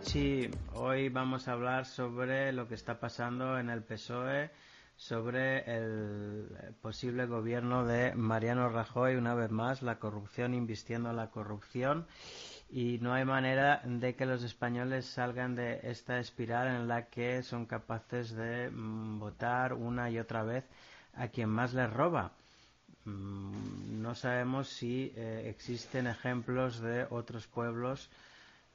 [0.00, 0.50] Gramsci.
[0.74, 4.50] Hoy vamos a hablar sobre lo que está pasando en el PSOE,
[4.96, 6.46] sobre el
[6.80, 12.06] posible gobierno de Mariano Rajoy, una vez más, la corrupción, invistiendo en la corrupción.
[12.70, 17.42] Y no hay manera de que los españoles salgan de esta espiral en la que
[17.42, 20.64] son capaces de mm, votar una y otra vez
[21.14, 22.32] a quien más les roba.
[23.04, 28.08] Mm, no sabemos si eh, existen ejemplos de otros pueblos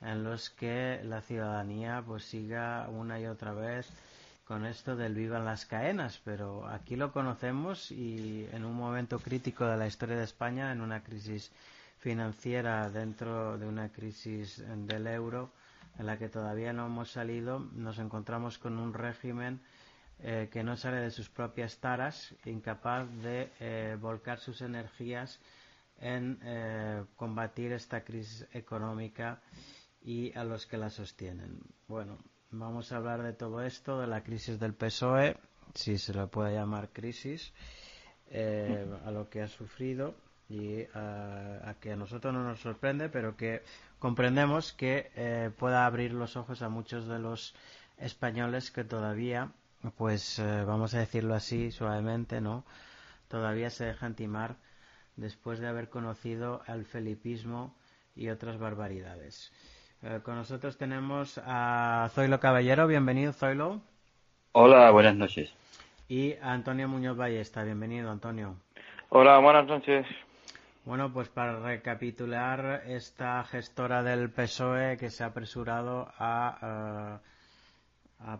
[0.01, 3.87] en los que la ciudadanía pues siga una y otra vez
[4.45, 9.65] con esto del vivan las caenas, pero aquí lo conocemos y en un momento crítico
[9.65, 11.51] de la historia de España, en una crisis
[11.97, 15.49] financiera dentro de una crisis del euro
[15.97, 19.59] en la que todavía no hemos salido, nos encontramos con un régimen
[20.21, 25.39] eh, que no sale de sus propias taras, incapaz de eh, volcar sus energías
[25.99, 29.39] en eh, combatir esta crisis económica
[30.05, 31.59] y a los que la sostienen.
[31.87, 32.19] Bueno,
[32.51, 35.35] vamos a hablar de todo esto, de la crisis del PSOE,
[35.73, 37.51] si se le puede llamar crisis,
[38.31, 40.15] a lo que ha sufrido
[40.49, 43.63] y a, que a nosotros no nos sorprende, pero que
[43.99, 47.55] comprendemos que pueda abrir los ojos a muchos de los
[47.97, 49.51] españoles que todavía
[49.91, 52.63] pues eh, vamos a decirlo así suavemente, ¿no?
[53.27, 54.57] Todavía se dejan timar
[55.15, 57.75] después de haber conocido al felipismo
[58.15, 59.51] y otras barbaridades.
[60.03, 62.87] Eh, con nosotros tenemos a Zoilo Caballero.
[62.87, 63.81] Bienvenido, Zoilo.
[64.51, 65.53] Hola, buenas noches.
[66.07, 67.63] Y a Antonio Muñoz Ballesta.
[67.63, 68.55] Bienvenido, Antonio.
[69.09, 70.05] Hola, buenas noches.
[70.85, 77.19] Bueno, pues para recapitular, esta gestora del PSOE que se ha apresurado a...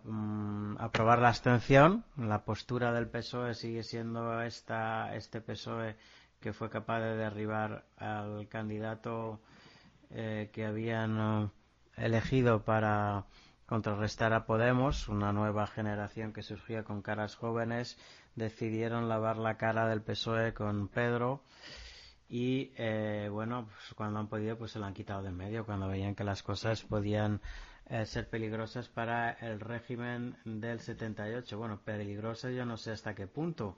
[0.03, 2.03] Mm, aprobar la abstención.
[2.17, 5.95] La postura del PSOE sigue siendo esta, este PSOE
[6.39, 9.39] que fue capaz de derribar al candidato
[10.11, 11.49] eh, que habían eh,
[11.97, 13.25] elegido para
[13.65, 17.97] contrarrestar a Podemos, una nueva generación que surgía con caras jóvenes,
[18.35, 21.41] decidieron lavar la cara del PSOE con Pedro
[22.27, 25.87] y eh, bueno, pues cuando han podido pues se lo han quitado de medio, cuando
[25.87, 27.41] veían que las cosas podían
[27.87, 31.57] eh, ser peligrosas para el régimen del 78.
[31.57, 33.77] Bueno, peligrosas yo no sé hasta qué punto,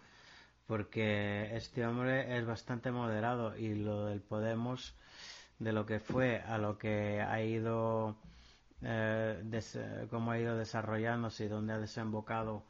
[0.65, 4.95] porque este hombre es bastante moderado y lo del Podemos,
[5.59, 8.15] de lo que fue a lo que ha ido,
[8.81, 12.63] eh, cómo ha ido desarrollándose y dónde ha desembocado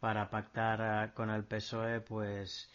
[0.00, 2.70] para pactar eh, con el PSOE, pues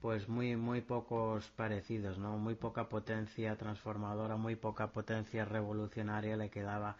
[0.00, 2.38] pues muy muy pocos parecidos, ¿no?
[2.38, 6.96] Muy poca potencia transformadora, muy poca potencia revolucionaria le quedaba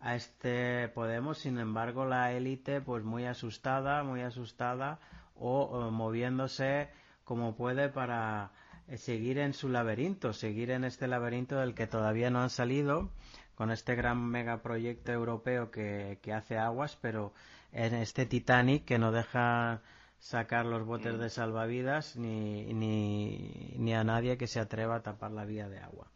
[0.00, 4.98] a este Podemos, sin embargo, la élite, pues muy asustada, muy asustada,
[5.36, 6.90] o, moviéndose
[7.24, 8.50] como puede para
[8.96, 13.10] seguir en su laberinto, seguir en este laberinto del que todavía no han salido,
[13.54, 17.32] con este gran megaproyecto europeo que, que hace aguas, pero
[17.72, 19.82] en este Titanic que no deja
[20.18, 25.30] sacar los botes de salvavidas ni, ni, ni a nadie que se atreva a tapar
[25.30, 26.08] la vía de agua.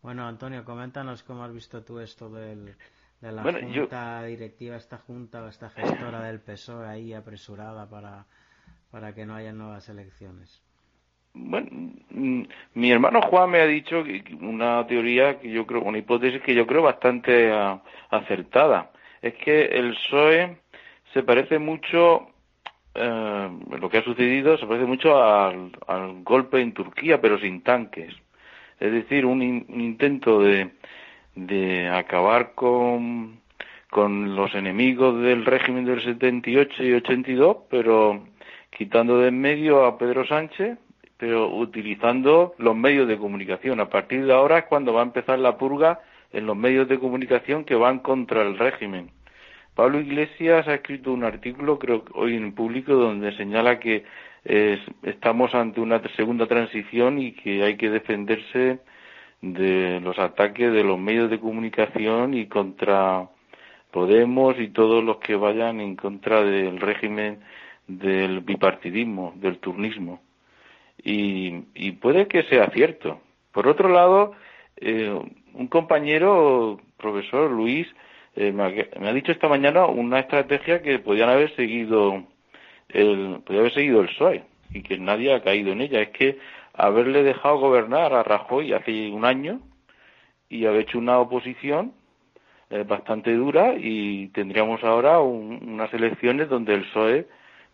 [0.00, 2.76] Bueno, Antonio, coméntanos cómo has visto tú esto del,
[3.20, 8.26] de la junta directiva, esta junta o esta gestora del PSOE ahí apresurada para,
[8.90, 10.62] para que no haya nuevas elecciones.
[11.34, 11.68] Bueno,
[12.10, 12.42] mm,
[12.74, 14.04] mi hermano Juan me ha dicho
[14.40, 17.50] una teoría que yo creo, una hipótesis que yo creo bastante
[18.10, 18.90] acertada.
[19.22, 20.58] Es que el PSOE
[21.14, 22.28] se parece mucho,
[22.94, 23.50] eh,
[23.80, 25.72] lo que ha sucedido se parece mucho al,
[26.22, 28.14] golpe en Turquía, pero sin tanques.
[28.80, 30.70] Es decir, un, intento de,
[31.34, 33.40] de acabar con,
[33.90, 38.24] con los enemigos del régimen del 78 y 82, pero
[38.70, 40.78] quitando de en medio a Pedro Sánchez,
[41.22, 43.78] pero utilizando los medios de comunicación.
[43.78, 46.00] A partir de ahora es cuando va a empezar la purga
[46.32, 49.12] en los medios de comunicación que van contra el régimen.
[49.76, 54.04] Pablo Iglesias ha escrito un artículo, creo que hoy en público, donde señala que
[55.04, 58.80] estamos ante una segunda transición y que hay que defenderse
[59.42, 63.28] de los ataques de los medios de comunicación y contra
[63.92, 67.38] Podemos y todos los que vayan en contra del régimen
[67.86, 70.20] del bipartidismo, del turnismo.
[71.04, 73.20] Y, puede que sea cierto.
[73.52, 74.32] Por otro lado,
[74.76, 75.12] eh,
[75.54, 77.86] un compañero, profesor Luis,
[78.36, 82.24] eh, me, ha, dicho esta mañana una estrategia que podían haber seguido
[82.88, 86.00] el, podía haber seguido el PSOE y que nadie ha caído en ella.
[86.00, 86.38] Es que
[86.72, 89.60] haberle dejado gobernar a Rajoy hace un año
[90.48, 91.92] y haber hecho una oposición
[92.70, 97.26] eh, bastante dura y tendríamos ahora unas elecciones donde el PSOE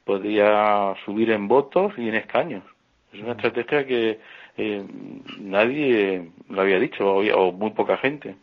[0.05, 2.65] podría subir en votos y en escaños.
[3.13, 4.21] Es una estrategia que
[4.57, 4.87] eh,
[5.41, 8.37] nadie lo había dicho o, muy poca gente.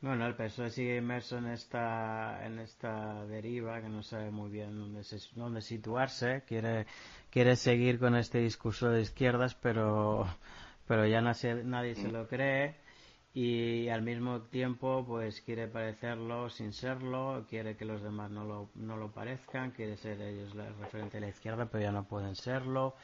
[0.00, 4.78] Bueno, el PSOE sigue inmerso en esta, en esta deriva que no sabe muy bien
[4.78, 5.02] dónde,
[5.34, 6.42] dónde situarse.
[6.48, 6.86] Quiere,
[7.30, 10.26] quiere seguir con este discurso de izquierdas, pero,
[10.88, 12.74] pero ya nadie se lo cree
[13.32, 18.70] y al mismo tiempo pues quiere parecerlo sin serlo, quiere que los demás no lo,
[18.74, 22.34] no lo parezcan, quiere ser ellos la referente de la izquierda, pero ya no pueden
[22.34, 22.96] serlo.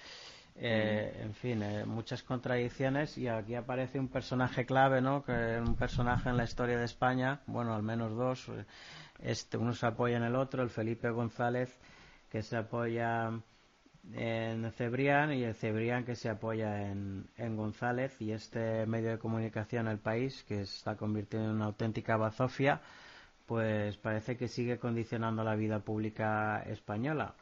[0.59, 5.23] Eh, en fin, eh, muchas contradicciones y aquí aparece un personaje clave, ¿no?
[5.23, 8.51] Que un personaje en la historia de España, bueno, al menos dos.
[9.19, 11.79] Este, uno se apoya en el otro, el Felipe González,
[12.31, 13.31] que se apoya
[14.15, 19.19] en Cebrián y el Cebrián que se apoya en, en, González y este medio de
[19.19, 22.81] comunicación El País que está convirtiendo en una auténtica bazofia
[23.47, 27.35] pues parece que sigue condicionando la vida pública española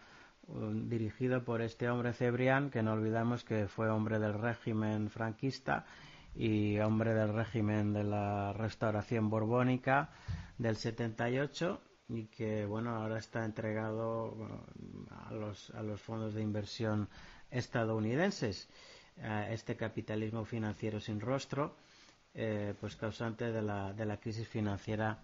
[0.48, 5.86] dirigido por este hombre Cebrián, que no olvidamos que fue hombre del régimen franquista
[6.34, 10.10] y hombre del régimen de la restauración borbónica
[10.58, 14.36] del 78 y que bueno ahora está entregado
[15.28, 17.08] a los, a los fondos de inversión
[17.50, 18.68] estadounidenses.
[19.48, 21.76] Este capitalismo financiero sin rostro
[22.34, 25.22] eh, pues causante de la, de la crisis financiera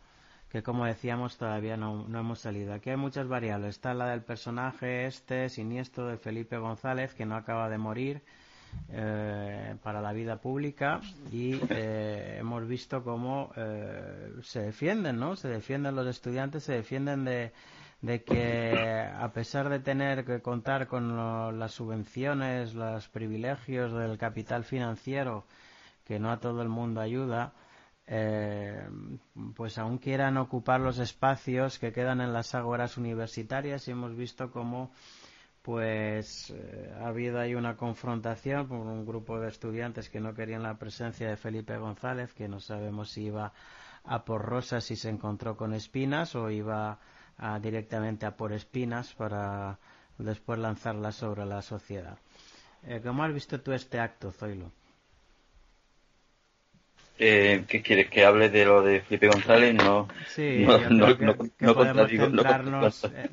[0.51, 2.75] que como decíamos todavía no, hemos salido.
[2.75, 3.77] Aquí hay muchas variables.
[3.77, 8.23] Está la del personaje este siniestro de Felipe González que no acaba de morir
[8.89, 11.01] eh, para la vida pública
[11.31, 15.37] y eh, hemos visto cómo eh, se defienden, ¿no?
[15.37, 17.53] Se defienden los estudiantes, se defienden de,
[18.03, 24.65] de que a pesar de tener que contar con las subvenciones, los privilegios del capital
[24.65, 25.45] financiero
[26.07, 27.53] que no a todo el mundo ayuda,
[28.13, 28.89] eh,
[29.55, 34.51] pues aún quieran ocupar los espacios que quedan en las ágoras universitarias y hemos visto
[34.51, 34.91] cómo
[35.63, 40.65] pues eh, ha habido ahí una confrontación con un grupo de estudiantes que no querían
[40.65, 43.53] la presencia de Felipe González, que no sabemos si iba
[44.03, 46.99] a por rosas y se encontró con espinas o iba
[47.63, 49.79] directamente a por espinas para
[50.19, 52.19] después lanzarlas sobre la sociedad.
[52.83, 54.73] Eh, ¿Cómo has visto tú este acto, Zoilo?
[57.23, 58.09] Eh, ¿Qué quieres?
[58.09, 59.75] ¿Que hable de lo de Felipe González?
[59.75, 63.05] No, sí, no, no, que, no, podemos centrarnos.
[63.05, 63.31] Eh,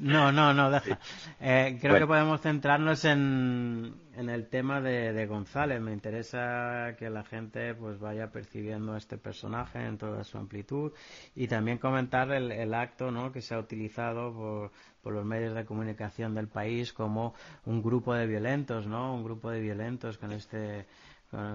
[0.00, 0.98] no, no, no, deja.
[1.40, 5.80] Eh, creo que podemos centrarnos en, en el tema de, de, González.
[5.80, 10.92] Me interesa que la gente pues vaya percibiendo a este personaje en toda su amplitud
[11.34, 13.32] y también comentar el, el acto ¿no?
[13.32, 17.32] que se ha utilizado por, por los medios de comunicación del país como
[17.64, 19.14] un grupo de violentos, ¿no?
[19.14, 20.84] Un grupo de violentos con este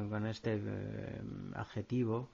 [0.09, 1.21] con, este eh,
[1.55, 2.29] adjetivo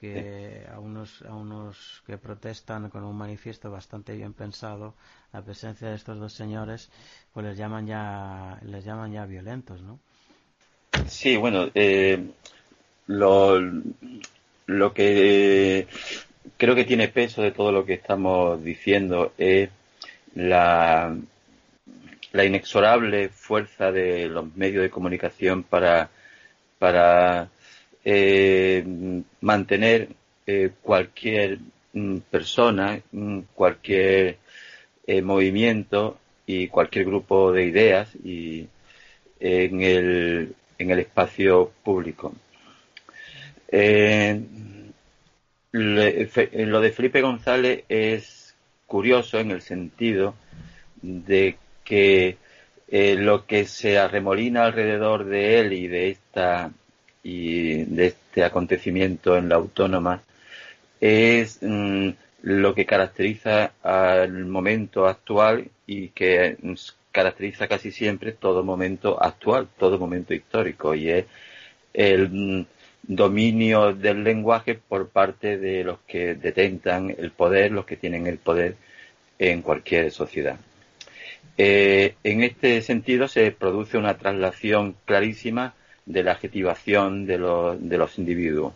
[0.00, 4.94] que a unos a unos que protestan con un manifiesto bastante bien pensado
[5.32, 6.90] la presencia de estos dos señores
[7.34, 9.98] pues les llaman ya les llaman ya violentos no
[11.06, 12.30] sí bueno eh,
[13.08, 13.60] lo
[14.66, 15.86] lo que
[16.56, 19.68] creo que tiene peso de todo lo que estamos diciendo es
[20.34, 21.14] la
[22.32, 26.08] la inexorable fuerza de los medios de comunicación para
[26.80, 27.50] para
[28.06, 28.82] eh,
[29.42, 30.08] mantener
[30.46, 31.58] eh, cualquier
[31.92, 34.38] mm, persona, mm, cualquier
[35.06, 38.66] eh, movimiento y cualquier grupo de ideas y,
[39.40, 42.34] en, el, en el espacio público.
[45.72, 48.54] lo de Felipe González es
[48.86, 50.34] curioso en el sentido
[51.02, 52.38] de que
[52.90, 56.72] eh, lo que se arremolina alrededor de él y de esta
[57.22, 60.22] y de este acontecimiento en la autónoma
[61.00, 62.10] es mm,
[62.42, 66.56] lo que caracteriza al momento actual y que
[67.12, 71.26] caracteriza casi siempre todo momento actual, todo momento histórico y es
[71.92, 72.66] el mm,
[73.02, 78.38] dominio del lenguaje por parte de los que detentan el poder, los que tienen el
[78.38, 78.76] poder
[79.38, 80.58] en cualquier sociedad.
[81.62, 85.74] Eh, en este sentido se produce una traslación clarísima
[86.06, 88.72] de la adjetivación de los, de los individuos.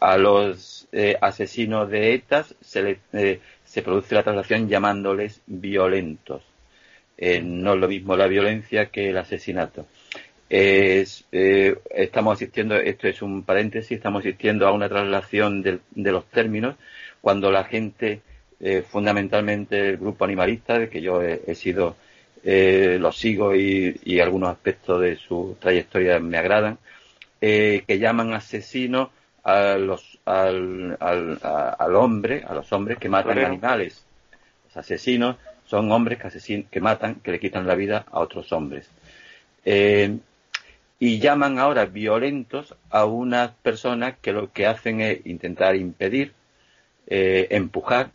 [0.00, 6.42] A los eh, asesinos de ETA se, eh, se produce la traslación llamándoles violentos.
[7.16, 9.86] no es lo mismo la violencia que el asesinato.
[10.50, 16.74] estamos asistiendo, esto es un paréntesis, estamos asistiendo a una traslación de, de los términos
[17.20, 18.20] cuando la gente,
[18.88, 21.94] fundamentalmente el grupo animalista, de que yo he sido
[22.48, 26.78] eh, lo sigo y, algunos aspectos de su trayectoria me agradan,
[27.40, 29.08] eh, que llaman asesinos
[29.42, 34.06] a los, al, al, hombre, a los hombres que matan animales.
[34.66, 35.34] Los asesinos
[35.64, 38.88] son hombres que, que matan, que le quitan la vida a otros hombres.
[39.64, 40.16] Eh,
[41.00, 46.32] y llaman ahora violentos a unas personas que lo que hacen es intentar impedir,
[47.08, 48.12] empujar,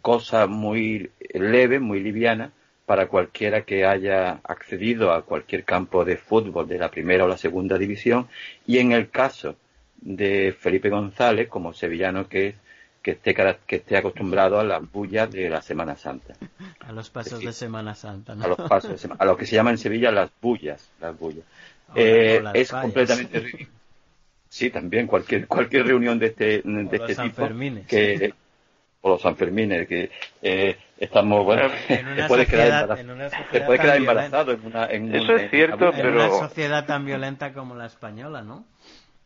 [0.00, 2.50] cosa muy leve, muy liviana,
[2.86, 7.36] para cualquiera que haya accedido a cualquier campo de fútbol de la primera o la
[7.36, 8.28] segunda división
[8.66, 9.56] y en el caso
[10.00, 12.54] de Felipe González como sevillano que es
[13.02, 13.34] que esté,
[13.66, 16.34] que esté acostumbrado a las bullas de la Semana Santa.
[16.80, 18.44] A los pasos de Semana Santa, ¿no?
[18.44, 21.44] A los pasos, a lo que se llama en Sevilla las bullas, las bullas.
[21.94, 23.68] Eh, es completamente
[24.48, 27.48] Sí, también cualquier cualquier reunión de este de este tipo
[27.88, 28.34] que
[29.00, 30.10] o los Sanfermines, que
[30.42, 34.86] eh, estamos, bueno, te puedes quedar embarazado en una...
[34.86, 36.08] En Eso es cierto, pero...
[36.08, 38.64] En una sociedad tan violenta como la española, ¿no?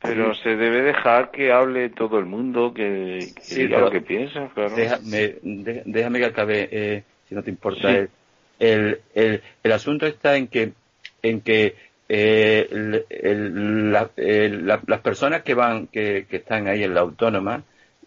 [0.01, 4.75] Pero se debe dejar que hable todo el mundo, que, diga lo que piensa, claro.
[4.75, 7.91] Déjame, déjame que acabe, eh, si no te importa.
[7.91, 8.11] El,
[9.15, 10.73] el, el, asunto está en que,
[11.23, 11.75] en que
[12.09, 12.69] eh,
[13.11, 17.65] el, las personas que van, que, que están ahí en la autónoma,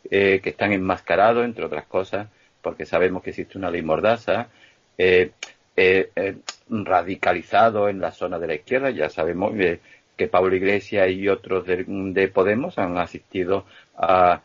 [0.10, 2.28] eh, que están enmascarados, entre otras cosas,
[2.62, 4.50] porque sabemos que existe una ley mordaza,
[4.98, 5.32] eh,
[5.76, 6.36] eh, eh
[6.70, 8.92] radicalizado en la zona de la izquierda.
[8.92, 9.54] Ya sabemos
[10.16, 13.66] que Pablo Iglesias y otros de, Podemos han asistido
[13.98, 14.42] a,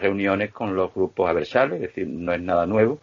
[0.00, 2.98] reuniones con los grupos adversarios, es decir, no es nada nuevo.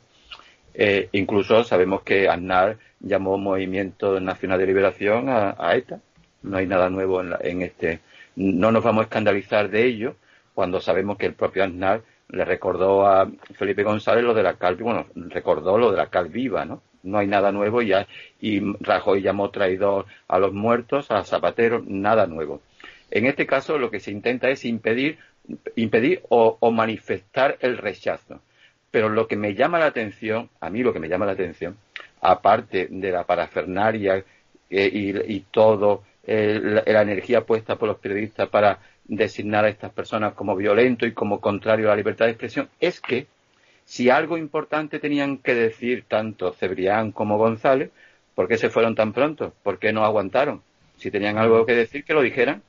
[1.12, 6.00] incluso sabemos que Aznar llamó Movimiento Nacional de Liberación a, ETA.
[6.42, 8.00] No hay nada nuevo en, en este.
[8.36, 10.16] No nos vamos a escandalizar de ello,
[10.56, 14.76] cuando sabemos que el propio Aznar le recordó a Felipe González lo de la cal,
[14.76, 16.82] bueno, recordó lo de la cal viva, ¿no?
[17.02, 18.08] No hay nada nuevo ya,
[18.40, 22.62] y Rajoy llamó traidor a los muertos, a Zapatero, nada nuevo.
[23.10, 25.18] En este caso lo que se intenta es impedir,
[25.76, 28.42] impedir o, manifestar el rechazo.
[28.92, 31.78] Pero lo que me llama la atención, a mí lo que me llama la atención,
[32.22, 34.24] aparte de la parafernaria
[34.70, 38.80] eh, y, y, todo, eh, la energía puesta por los periodistas para
[39.10, 43.02] designar a estas personas como violento y como contrario a la libertad de expresión, es
[43.02, 43.28] que
[43.84, 47.90] si algo importante tenían que decir tanto Cebrián como González,
[48.36, 49.54] ¿por qué se fueron tan pronto?
[49.64, 50.62] ¿Por qué no aguantaron?
[50.98, 52.62] Si tenían algo que decir, que lo dijeran.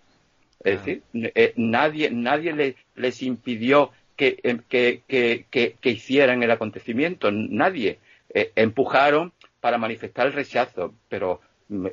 [0.65, 7.31] Es decir, eh, nadie, nadie les impidió que, em, que, que, que, hicieran el acontecimiento,
[7.31, 7.99] nadie.
[8.33, 11.41] Eh, empujaron para manifestar el rechazo, pero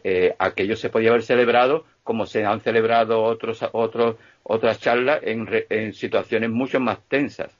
[0.03, 5.45] eh, aquello se podía haber celebrado como se han celebrado otros, otros, otras charlas en,
[5.69, 7.51] en situaciones mucho más tensas.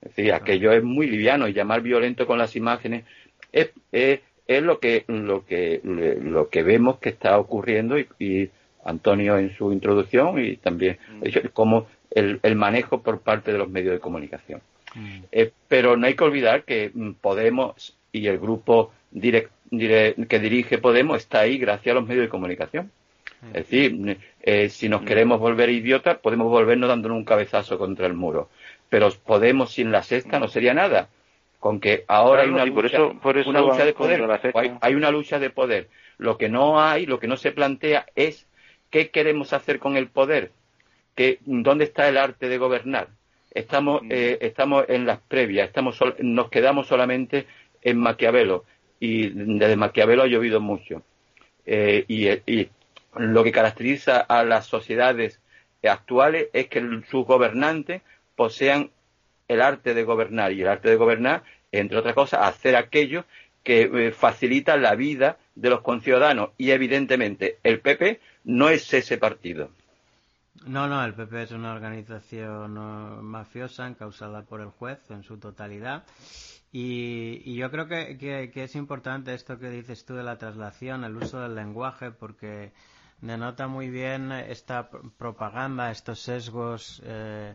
[0.00, 3.04] Es decir, aquello es muy liviano y llamar violento con las imágenes
[3.52, 8.50] es, es, es lo, que, lo, que, lo que vemos que está ocurriendo y,
[8.82, 11.48] Antonio en su introducción y también mm.
[11.52, 14.62] como el, el, manejo por parte de los medios de comunicación.
[14.94, 15.18] Mm.
[15.30, 20.78] Eh, pero no hay que olvidar que mm, Podemos y el grupo direct, que dirige
[20.78, 22.90] Podemos está ahí gracias a los medios de comunicación.
[23.48, 28.14] Es decir, eh, si nos queremos volver idiotas, podemos volvernos dándonos un cabezazo contra el
[28.14, 28.50] muro.
[28.88, 31.08] Pero Podemos sin la sexta no sería nada.
[31.58, 33.02] Con que ahora hay una lucha,
[33.46, 34.22] una lucha de poder.
[34.80, 35.88] Hay, una lucha de poder.
[36.18, 38.46] Lo que no hay, lo que no se plantea es
[38.90, 40.52] qué queremos hacer con el poder.
[41.14, 43.08] Que, ¿Dónde está el arte de gobernar?
[43.52, 44.08] Estamos, mm.
[44.10, 47.46] eh, estamos en las previas, estamos nos quedamos solamente
[47.82, 48.64] en Maquiavelo
[49.00, 51.02] y desde Maquiavelo ha llovido mucho.
[51.66, 52.68] Eh, y,
[53.16, 55.40] lo que caracteriza a las sociedades
[55.82, 58.02] actuales es que sus gobernantes
[58.36, 58.90] posean
[59.48, 60.52] el arte de gobernar.
[60.52, 63.24] Y el arte de gobernar, entre otras cosas, hacer aquello
[63.62, 66.50] que eh, facilita la vida de los conciudadanos.
[66.56, 69.70] Y evidentemente el PP no es ese partido.
[70.66, 72.74] No, no, el PP es una organización
[73.24, 76.04] mafiosa encausada por el juez en su totalidad.
[76.72, 81.40] Y, yo creo que, es importante esto que dices tú de la traslación, el uso
[81.40, 82.72] del lenguaje, porque
[83.20, 87.54] denota muy bien esta propaganda, estos sesgos, eh,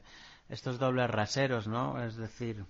[0.50, 2.04] estos dobles raseros, ¿no?
[2.04, 2.66] Es decir,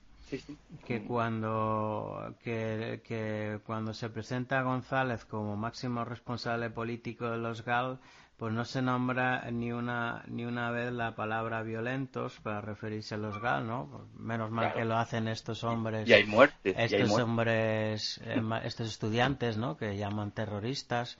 [0.85, 7.99] que cuando que, cuando se presenta a González como máximo responsable político de los GAL,
[8.37, 13.17] pues no se nombra ni una ni una vez la palabra violentos para referirse a
[13.17, 14.07] los GAL, ¿no?
[14.17, 16.07] Menos mal que lo hacen estos hombres.
[16.07, 16.75] Y hay muertes.
[16.77, 19.77] Estos hombres, eh, estos estudiantes, ¿no?
[19.77, 21.17] Que llaman terroristas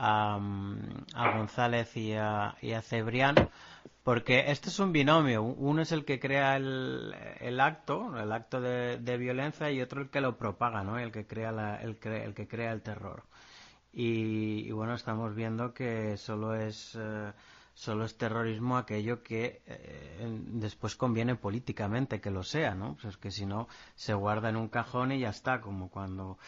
[0.00, 0.40] a,
[1.14, 3.36] a González y a, y a Cebrián.
[4.02, 5.42] Porque esto es un binomio.
[5.42, 10.22] Uno es el que crea el, acto, el acto de, violencia, y otro el que
[10.22, 10.98] lo propaga, ¿no?
[10.98, 13.24] El que crea la, el, el que crea el terror.
[13.92, 17.32] Y, bueno, estamos viendo que solo es, eh,
[17.74, 22.94] solo es terrorismo aquello que eh, después conviene políticamente que lo sea, ¿no?
[22.94, 26.38] Pues es que si no, se guarda en un cajón y ya está, como cuando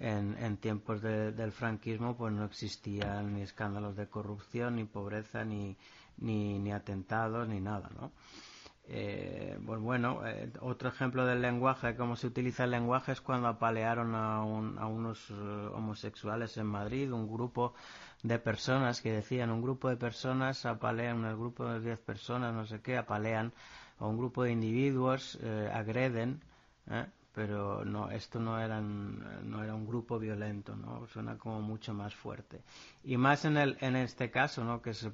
[0.00, 5.76] en, en tiempos del franquismo pues no existían ni escándalos de corrupción, ni pobreza, ni,
[6.18, 8.12] ni, ni atentados, ni nada, ¿no?
[8.90, 13.48] Eh, pues bueno, eh, otro ejemplo del lenguaje, cómo se utiliza el lenguaje es cuando
[13.48, 17.74] apalearon a, unos eh, homosexuales en Madrid, un grupo
[18.22, 22.64] de personas que decían, un grupo de personas apalean, un grupo de 10 personas, no
[22.64, 23.52] sé qué, apalean
[23.98, 25.38] a un grupo de individuos,
[25.72, 26.40] agreden,
[27.38, 31.06] pero no, esto no, eran, no era un grupo violento, ¿no?
[31.06, 32.62] Suena como mucho más fuerte.
[33.04, 34.82] Y más en, el, en este caso, ¿no?
[34.82, 35.06] Que es,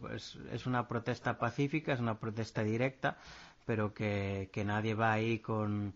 [0.50, 3.18] es una protesta pacífica, es una protesta directa,
[3.66, 5.92] pero que, que nadie va ahí con,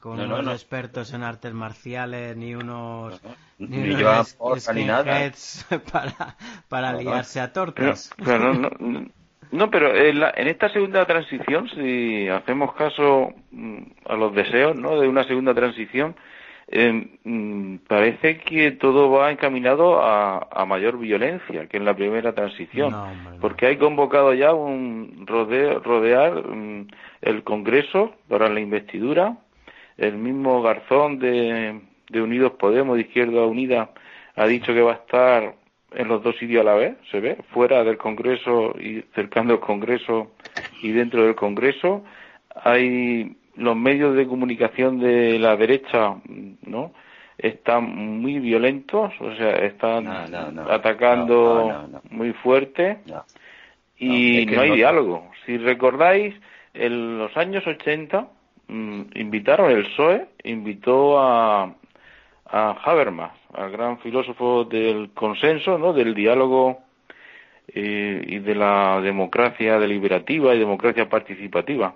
[0.00, 3.20] con unos expertos en artes marciales ni unos
[3.58, 4.38] ni, ni unos
[5.92, 6.38] para,
[6.70, 8.10] para liarse a tortas.
[8.16, 8.70] no,
[9.70, 15.00] pero en, en, esta segunda transición, si hacemos caso mm, a los deseos ¿no?
[15.00, 16.14] de una segunda transición,
[16.68, 22.94] eh, mm, parece que todo va encaminado a, mayor violencia que en la primera transición,
[23.40, 26.88] porque hay convocado ya un rodear mm,
[27.20, 29.36] el Congreso para la investidura.
[29.96, 33.90] El mismo Garzón de, de Unidos Podemos, de Izquierda Unida,
[34.34, 35.54] ha dicho que va a estar
[35.96, 39.60] en los dos sitios a la vez, se ve, fuera del Congreso y cercando el
[39.60, 40.32] Congreso
[40.82, 42.04] y dentro del Congreso.
[42.54, 46.16] Hay los medios de comunicación de la derecha,
[46.62, 46.92] ¿no?
[47.38, 47.84] Están
[48.20, 52.98] muy violentos, o sea, están atacando muy fuerte
[53.98, 55.30] y no, hay diálogo.
[55.44, 56.34] Si recordáis,
[56.74, 58.28] en los años 80
[58.68, 61.74] mm, invitaron, el PSOE invitó a,
[62.46, 65.92] a Habermas, al gran filósofo del consenso, ¿no?
[65.92, 66.80] Del diálogo
[67.68, 71.94] eh, y de la democracia deliberativa y democracia participativa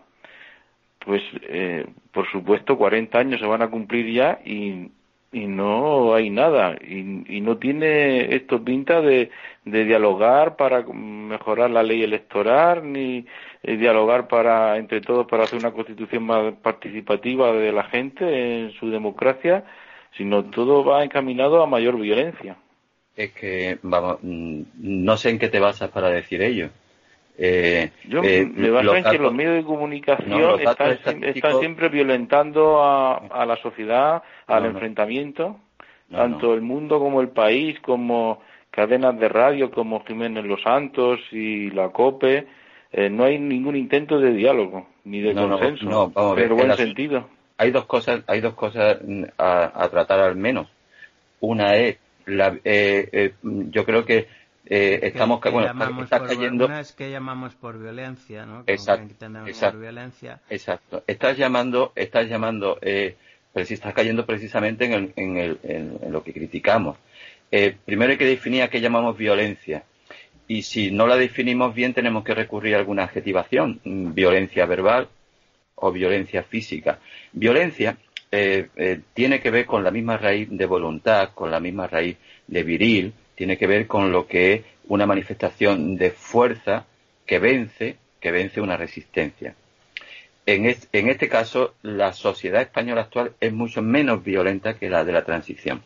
[1.09, 4.91] pues eh, por supuesto 40 años se van a cumplir ya y,
[5.33, 9.31] no hay nada y, y, no tiene esto pinta de,
[9.65, 13.27] de dialogar para mejorar la ley electoral ni
[13.63, 18.25] eh, dialogar para entre todos para hacer una constitución más participativa de la gente
[18.61, 19.65] en su democracia
[20.19, 22.57] sino todo va encaminado a mayor violencia
[23.17, 26.69] es que vamos mm, no sé en qué te basas para decir ello
[27.41, 33.47] eh, Yo eh, me baso en que los medios de comunicación están, siempre violentando a,
[33.47, 35.57] la sociedad, al enfrentamiento,
[36.11, 41.71] tanto el mundo como el país, como cadenas de radio como Jiménez Los Santos y
[41.71, 42.47] la COPE.
[42.91, 47.29] Eh, no hay ningún intento de diálogo ni de consenso, pero buen sentido.
[47.59, 50.69] Hay dos cosas, hay dos cosas mm, a, tratar al menos.
[51.41, 54.29] Una es, la, eh, yo creo que
[54.71, 59.15] eh, estamos que, bueno, está, cayendo una es que llamamos por violencia no exacto
[59.47, 60.41] exacto, violencia.
[60.51, 63.17] exacto estás llamando estás llamando eh,
[63.55, 66.99] pero si estás cayendo precisamente en, el, en, el, en, lo que criticamos
[67.51, 69.85] eh, primero hay que definir a qué llamamos violencia
[70.47, 75.09] y si no la definimos bien tenemos que recurrir a alguna adjetivación mm, violencia verbal
[75.81, 76.99] o violencia física
[77.33, 77.97] violencia
[78.31, 82.17] eh, eh, tiene que ver con la misma raíz de voluntad con la misma raíz
[82.47, 86.87] de viril tiene que ver con lo que es una manifestación de fuerza
[87.25, 89.55] que vence, que vence una resistencia.
[90.45, 95.25] En, este caso, la sociedad española actual es mucho menos violenta que la de la
[95.25, 95.83] transición.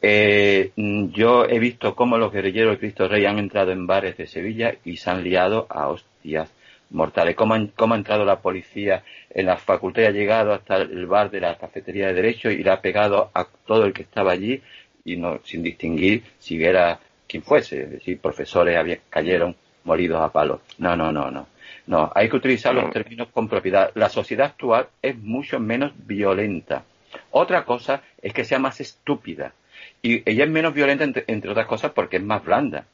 [0.00, 4.26] Eh, yo he visto cómo los guerrilleros de Cristo Rey han entrado en bares de
[4.26, 6.50] Sevilla y se han liado a hostias
[6.90, 7.36] mortales.
[7.36, 11.40] ¿Cómo, ha entrado la policía en la facultad y ha llegado hasta el bar de
[11.40, 14.62] la cafetería de Derecho y le ha pegado a todo el que estaba allí
[15.04, 20.32] y no, sin distinguir si era quien fuese, es decir, profesores había, cayeron molidos a
[20.32, 20.60] palos.
[20.78, 21.46] No, no, no, no.
[21.86, 23.92] No, hay que utilizar los términos con propiedad.
[23.94, 26.84] La sociedad actual es mucho menos violenta.
[27.30, 29.52] Otra cosa es que sea más estúpida.
[30.02, 32.86] Y ella es menos violenta, entre, otras cosas, porque es más blanda.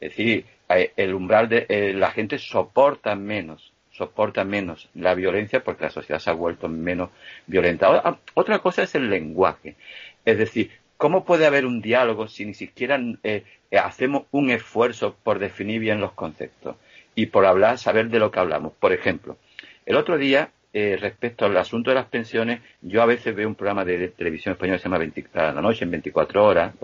[0.00, 5.84] Es decir, el umbral de eh, la gente soporta menos, soporta menos la violencia porque
[5.84, 7.10] la sociedad se ha vuelto menos
[7.46, 8.18] violenta.
[8.34, 9.76] Otra cosa es el lenguaje.
[10.24, 15.38] Es decir, ¿cómo puede haber un diálogo si ni siquiera eh, hacemos un esfuerzo por
[15.38, 16.76] definir bien los conceptos
[17.14, 18.72] y por hablar, saber de lo que hablamos?
[18.78, 19.38] Por ejemplo,
[19.86, 23.56] el otro día eh, respecto al asunto de las pensiones, yo a veces veo un
[23.56, 26.74] programa de, televisión española que se llama 20, la noche en 24 horas,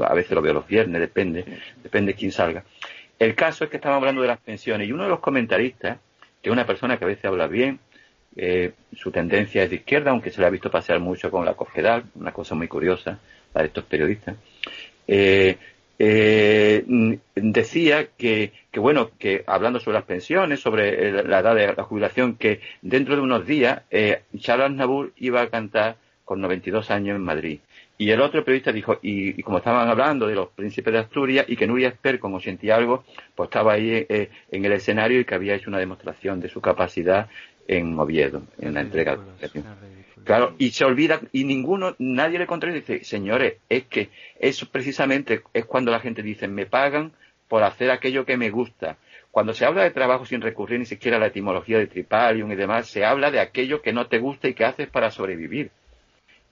[0.00, 1.44] a veces lo veo los viernes, depende,
[1.82, 2.64] depende de quién salga.
[3.18, 5.98] El caso es que estamos hablando de las pensiones y uno de los comentaristas,
[6.42, 7.78] que es una persona que a veces habla bien,
[8.36, 11.54] eh, su tendencia es de izquierda, aunque se le ha visto pasear mucho con la
[11.54, 13.18] COGEDAL, una cosa muy curiosa
[13.52, 14.36] para estos periodistas,
[15.08, 15.56] eh,
[15.98, 16.84] eh,
[17.34, 22.36] decía que, que, bueno, que hablando sobre las pensiones, sobre la edad de la jubilación,
[22.36, 27.22] que dentro de unos días eh, Charles Nabur iba a cantar con 92 años en
[27.22, 27.60] Madrid.
[27.96, 31.56] Y el otro periodista dijo, y, como estaban hablando de los príncipes de Asturias, y
[31.56, 35.24] que Nuria Esper, con 80 y algo, pues estaba ahí eh, en el escenario y
[35.24, 37.28] que había hecho una demostración de su capacidad
[37.68, 39.18] en Oviedo, en la entrega.
[40.24, 44.10] Claro, y se olvida, y ninguno, nadie le contradice, dice, señores, es que
[44.40, 47.12] eso precisamente es cuando la gente dice, me pagan
[47.46, 48.96] por hacer aquello que me gusta.
[49.30, 52.56] Cuando se habla de trabajo sin recurrir ni siquiera a la etimología de tripalium y
[52.56, 55.70] demás, se habla de aquello que no te gusta y que haces para sobrevivir.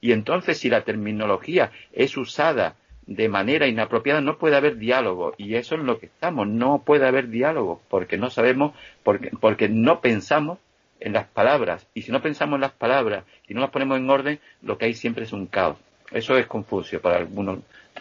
[0.04, 5.32] Y entonces, si la terminología es usada de manera inapropiada, no puede haber diálogo.
[5.38, 6.46] Y eso es lo que estamos.
[6.46, 10.58] No puede haber diálogo porque no sabemos, porque, porque no pensamos
[11.00, 11.86] en las palabras.
[11.94, 14.84] Y si no pensamos en las palabras y no las ponemos en orden, lo que
[14.84, 15.78] hay siempre es un caos.
[16.10, 17.60] Eso es Confucio para algunos,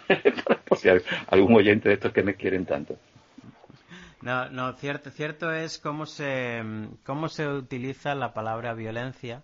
[1.28, 2.98] algún oyente de estos que me quieren tanto.
[4.22, 6.62] No, no, cierto, cierto es cómo se,
[7.06, 9.42] cómo se utiliza la palabra violencia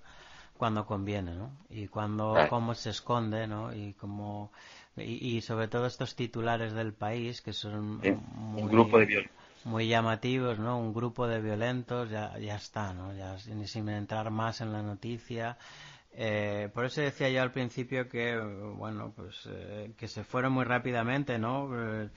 [0.60, 1.52] cuando conviene, ¿no?
[1.70, 3.74] Y cuando, cómo se esconde, ¿no?
[3.74, 4.52] Y cómo,
[4.98, 10.60] y, sobre todo estos titulares del país que son un grupo de violentos muy llamativos,
[10.60, 10.78] ¿no?
[10.78, 13.14] Un grupo de violentos, ya, ya está, ¿no?
[13.14, 15.58] Ya sin, sin entrar más en la noticia.
[16.14, 20.66] Eh, por eso decía yo al principio que, bueno, pues eh, que se fueron muy
[20.66, 21.70] rápidamente, ¿no?
[21.74, 22.10] Eh,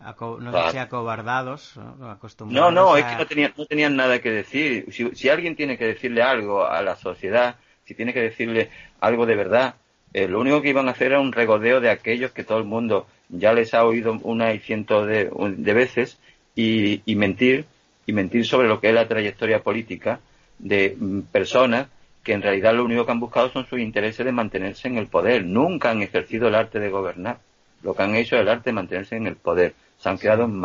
[0.00, 2.10] no sé si acobardados, ¿no?
[2.10, 4.86] Acostumbrados no, no, es que no tenían, no tenían nada que decir.
[4.90, 8.70] Si, si, alguien tiene que decirle algo a la sociedad, si tiene que decirle
[9.00, 9.74] algo de verdad,
[10.12, 13.08] lo único que iban a hacer era un regodeo de aquellos que todo el mundo
[13.28, 16.18] ya les ha oído una y ciento de, de veces
[16.54, 17.66] y, mentir,
[18.06, 20.20] y mentir sobre lo que es la trayectoria política
[20.58, 21.88] de mm, personas
[22.22, 25.08] que en realidad lo único que han buscado son sus intereses de mantenerse en el
[25.08, 25.44] poder.
[25.44, 27.38] Nunca han ejercido el arte de gobernar.
[27.82, 29.74] Lo que han hecho es el arte de mantenerse en el poder.
[29.98, 30.58] Se han quedado en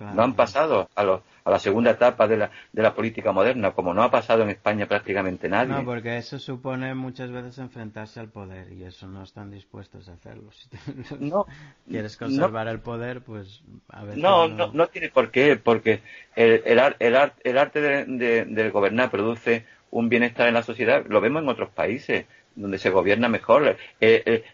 [0.00, 3.70] no han pasado a los a la segunda etapa de la, de la política moderna,
[3.70, 5.72] como no ha pasado en España prácticamente nadie.
[5.72, 10.12] No, porque eso supone muchas veces enfrentarse al poder y eso no están dispuestos a
[10.12, 10.50] hacerlo.
[11.08, 11.46] Si no,
[11.88, 14.22] quieres conservar el poder, pues a veces.
[14.22, 16.02] No, no, no, tiene por qué, porque
[16.36, 21.20] el, el, el, el arte de, de gobernar produce un bienestar en la sociedad, lo
[21.22, 22.26] vemos en otros países
[22.58, 23.76] donde se gobierna mejor.
[24.00, 24.44] Eh, eh,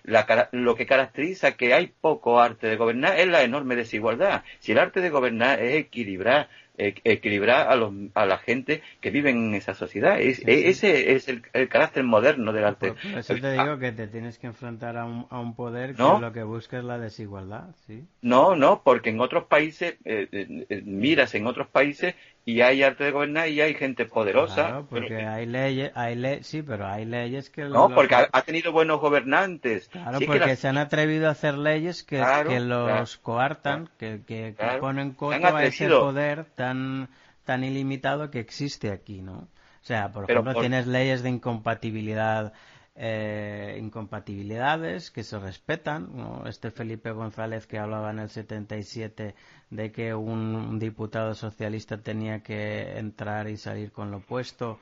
[0.52, 4.42] lo que caracteriza que hay poco arte de gobernar es la enorme desigualdad.
[4.60, 9.30] Si el arte de gobernar es equilibrar equilibrar a, los, a la gente que vive
[9.30, 10.20] en esa sociedad.
[10.20, 12.94] Es, Ese es el, carácter moderno del arte.
[12.94, 16.02] Por, eso te digo que te tienes que enfrentar a un, a un poder que
[16.02, 17.74] lo que busca es la desigualdad.
[17.86, 18.04] ¿sí?
[18.22, 22.14] No, no, porque en otros países, eh, miras en otros países
[22.46, 24.66] y hay arte de gobernar y hay gente poderosa.
[24.66, 27.64] Claro, porque hay leyes, hay le sí, pero hay leyes que...
[27.64, 29.88] No, porque ha, tenido buenos gobernantes.
[29.88, 35.12] Claro, porque se han atrevido a hacer leyes que, que los coartan, que, que, ponen
[35.12, 37.09] coto a ese poder tan,
[37.44, 39.48] tan ilimitado que existe aquí, ¿no?
[39.85, 42.52] O sea, por ejemplo, tienes leyes de incompatibilidad
[42.96, 46.09] eh, incompatibilidades que se respetan.
[46.46, 49.35] Este Felipe González que hablaba en el 77
[49.70, 54.78] de que un, diputado socialista tenía que entrar y salir con lo opuesto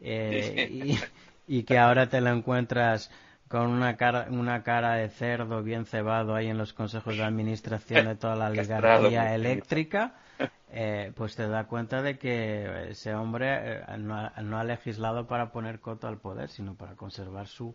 [0.00, 0.96] eh,
[1.48, 3.10] y, que ahora te lo encuentras
[3.48, 8.06] con una cara, una cara de cerdo bien cebado ahí en los consejos de administración
[8.06, 10.14] de toda la oligarquía eléctrica,
[10.72, 15.80] eh, pues te da cuenta de que ese hombre eh, no, ha, legislado para poner
[15.80, 17.74] coto al poder, sino para conservar su,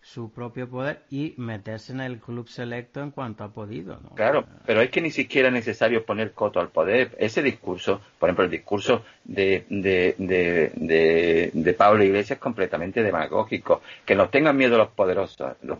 [0.00, 3.98] su propio poder y meterse en el club selecto en cuanto ha podido.
[4.14, 7.16] Claro, pero es que ni siquiera es necesario poner coto al poder.
[7.18, 13.82] Ese discurso, por ejemplo, el discurso de, de, de, Pablo Iglesias es completamente demagógico.
[14.04, 15.56] Que nos tengan miedo los poderosos.
[15.62, 15.78] Los,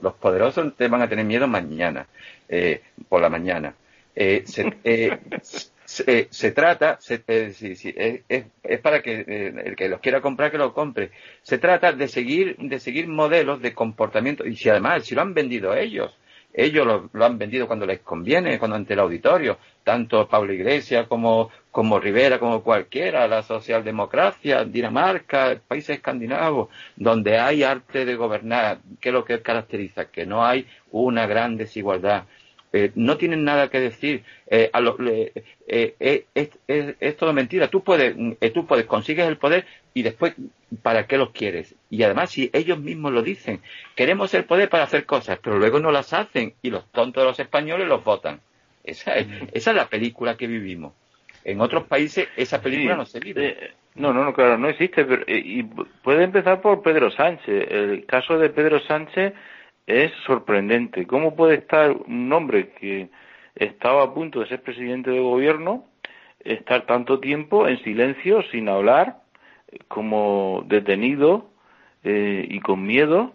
[0.00, 2.06] los, poderosos te van a tener miedo mañana,
[2.48, 3.74] eh, por la mañana.
[4.14, 4.44] Eh,
[4.84, 5.18] eh,
[5.92, 10.50] se, se trata, se, eh, es, es, para que eh, el que los quiera comprar
[10.50, 11.10] que lo compre.
[11.42, 15.34] Se trata de seguir, de seguir modelos de comportamiento y si además si lo han
[15.34, 16.16] vendido ellos,
[16.54, 21.50] ellos lo, han vendido cuando les conviene, cuando ante el auditorio, tanto Pablo Iglesias como,
[21.70, 29.08] como Rivera, como cualquiera, la socialdemocracia, Dinamarca, países escandinavos, donde hay arte de gobernar, ¿qué
[29.10, 30.06] es lo que caracteriza?
[30.06, 32.24] Que no hay una gran desigualdad
[32.72, 34.24] eh, no tienen nada que decir.
[34.46, 34.80] Eh, a
[35.66, 37.68] eh, es, todo mentira.
[37.68, 38.16] Tú puedes,
[38.52, 40.34] tú puedes, consigues el poder y después,
[40.82, 41.74] ¿para qué los quieres?
[41.90, 43.60] Y además, si ellos mismos lo dicen,
[43.94, 47.28] queremos el poder para hacer cosas, pero luego no las hacen y los tontos de
[47.28, 48.40] los españoles los votan.
[48.84, 49.48] Esa es, mm.
[49.52, 50.94] esa es la película que vivimos.
[51.44, 53.72] En otros países esa película no se vive.
[53.96, 55.04] no, no, no, claro, no existe.
[55.04, 55.64] Pero, y
[56.02, 57.66] puede empezar por Pedro Sánchez.
[57.70, 59.34] El caso de Pedro Sánchez
[59.86, 61.06] es sorprendente.
[61.06, 63.08] ¿Cómo puede estar un hombre que
[63.54, 65.86] estaba a punto de ser presidente de gobierno,
[66.40, 69.18] estar tanto tiempo en silencio, sin hablar,
[69.88, 71.50] como detenido
[72.04, 73.32] eh, y con miedo,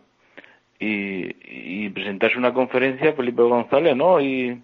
[0.80, 4.22] y, presentarse una conferencia Felipe González, ¿no?
[4.22, 4.62] Y,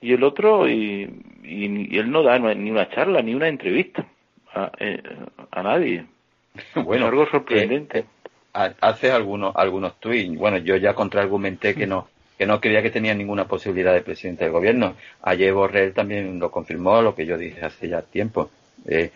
[0.00, 1.10] y el otro, y,
[1.42, 4.06] y, él no da ni una charla, ni una entrevista
[4.54, 5.02] a, eh,
[5.50, 6.06] a nadie.
[6.74, 8.04] Bueno, algo sorprendente
[8.52, 10.36] hace algunos algunos tweets.
[10.36, 12.08] Bueno, yo ya contraargumenté que no
[12.38, 14.94] que no creía que tenía ninguna posibilidad de presidente del gobierno.
[15.22, 18.50] Ayer Borrell también lo confirmó, lo que yo dije hace ya tiempo.
[18.86, 19.10] Eh,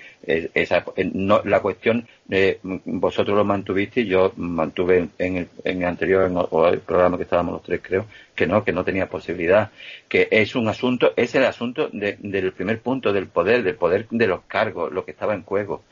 [0.53, 5.83] esa, eh, no, la cuestión, eh, vosotros lo mantuviste y yo mantuve en el, en
[5.83, 9.09] el anterior o el programa que estábamos los tres, creo, que no, que no tenía
[9.09, 9.70] posibilidad.
[10.09, 14.27] Que es un asunto, es el asunto del primer punto, del poder, del poder de
[14.27, 15.83] los cargos, lo que estaba en juego.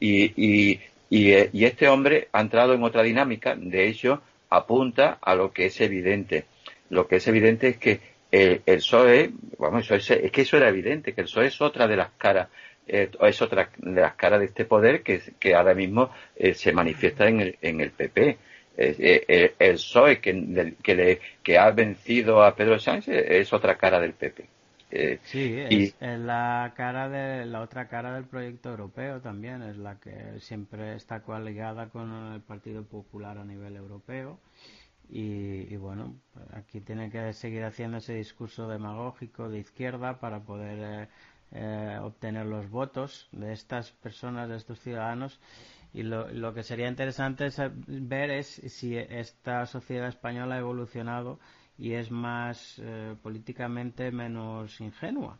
[0.00, 5.34] Y, y, eh, y, este hombre ha entrado en otra dinámica, de hecho, apunta a
[5.34, 6.44] lo que es evidente.
[6.88, 11.12] Lo que es evidente es que el, el PSOE, vamos, es, que eso era evidente,
[11.12, 12.48] que el PSOE es otra de las caras,
[12.86, 17.28] eh, es otra de las caras de este poder que, ahora mismo eh, se manifiesta
[17.28, 18.38] en el, en el PP.
[18.76, 23.98] el, el PSOE que, que, le, que ha vencido a Pedro Sánchez es otra cara
[24.00, 24.59] del PP.
[24.92, 30.00] Eh, sí, es, la cara de la otra cara del proyecto europeo también, es la
[30.00, 34.40] que siempre está coaligada con el Partido Popular a nivel europeo.
[35.12, 36.14] Y, bueno,
[36.52, 41.08] aquí tiene que seguir haciendo ese discurso demagógico de izquierda para poder eh,
[41.52, 45.40] eh, obtener los votos de estas personas, de estos ciudadanos.
[45.92, 47.48] Y lo, lo que sería interesante
[47.88, 51.40] ver es si esta sociedad española ha evolucionado
[51.80, 55.38] y es más eh, políticamente menos ingenua.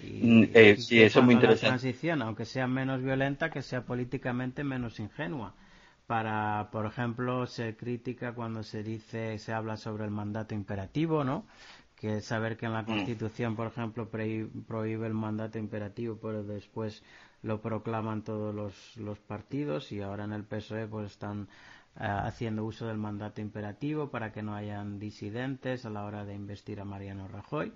[0.00, 1.66] Y, mm, eh, sí, eso es muy interesante.
[1.66, 5.54] La transición, aunque sea menos violenta, que sea políticamente menos ingenua.
[6.06, 11.44] Para, por ejemplo, ser crítica cuando se dice, se habla sobre el mandato imperativo, ¿no?
[11.96, 12.86] Que saber que en la mm.
[12.86, 17.02] Constitución, por ejemplo, prohíbe el mandato imperativo, pero después
[17.42, 21.48] lo proclaman todos los, los partidos y ahora en el PSOE pues están
[21.96, 26.80] haciendo uso del mandato imperativo para que no hayan disidentes a la hora de investir
[26.80, 27.72] a Mariano Rajoy.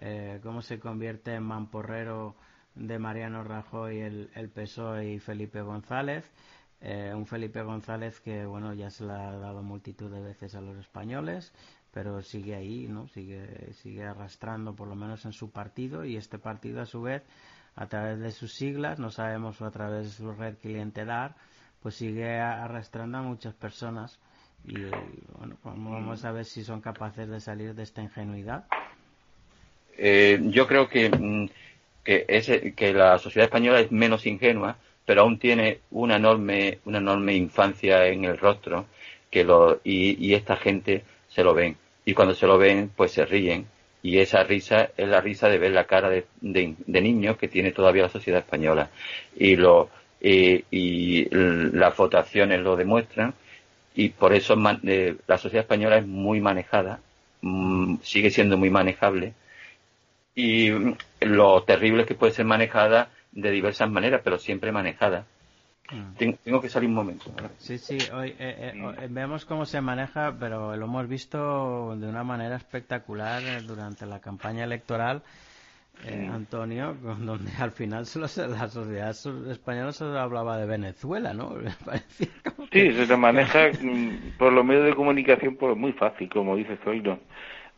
[0.00, 2.36] Eh, cómo se convierte en mamporrero
[2.74, 6.30] de Mariano Rajoy el, el PSOE y Felipe González.
[6.80, 10.60] Eh, un Felipe González que bueno ya se le ha dado multitud de veces a
[10.60, 11.52] los españoles
[11.90, 16.38] pero sigue ahí no sigue sigue arrastrando por lo menos en su partido y este
[16.38, 17.24] partido a su vez
[17.74, 21.34] a través de sus siglas no sabemos a través de su red clientelar
[21.82, 24.18] pues sigue arrastrando a muchas personas
[24.64, 24.84] y
[25.38, 28.64] bueno, vamos a ver si son capaces de salir de esta ingenuidad.
[29.96, 31.48] Eh, yo creo que, mm,
[32.04, 37.34] que, que la sociedad española es menos ingenua, pero aún tiene una enorme, una enorme
[37.34, 38.86] infancia en el rostro
[39.30, 41.76] que lo, y, esta gente se lo ven.
[42.04, 43.66] Y cuando se lo ven, pues se ríen.
[44.02, 47.48] Y esa risa es la risa de ver la cara de, de, de niños que
[47.48, 48.90] tiene todavía la sociedad española.
[49.36, 53.34] Y lo, y las votaciones lo demuestran
[53.98, 54.54] y por eso
[54.84, 57.00] eh, la sociedad española es muy manejada,
[57.42, 59.34] mm, sigue siendo muy manejable
[60.36, 60.70] y
[61.20, 65.26] lo terrible es que puede ser manejada de diversas maneras, pero siempre manejada.
[65.90, 66.36] Mm.
[66.44, 67.24] Tengo, que salir un momento.
[67.56, 72.22] Sí, sí, hoy eh, eh, vemos cómo se maneja, pero lo hemos visto de una
[72.22, 75.22] manera espectacular durante la campaña electoral
[76.06, 79.10] eh, Antonio, donde al final solo la sociedad
[79.50, 81.54] española solo hablaba de Venezuela, ¿no?
[82.72, 87.18] Sí, se maneja mm, por los medios de comunicación pues muy fácil, como dice Zoilo.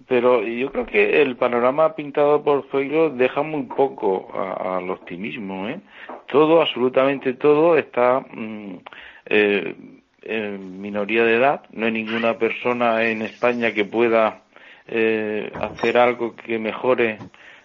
[0.09, 5.69] Pero yo creo que el panorama pintado por Zoilo deja muy poco al optimismo.
[5.69, 5.81] ¿eh?
[6.27, 8.79] Todo, absolutamente todo, está mm,
[9.27, 9.77] eh,
[10.23, 11.63] en minoría de edad.
[11.71, 14.43] No hay ninguna persona en España que pueda
[14.89, 17.19] eh, hacer algo que mejore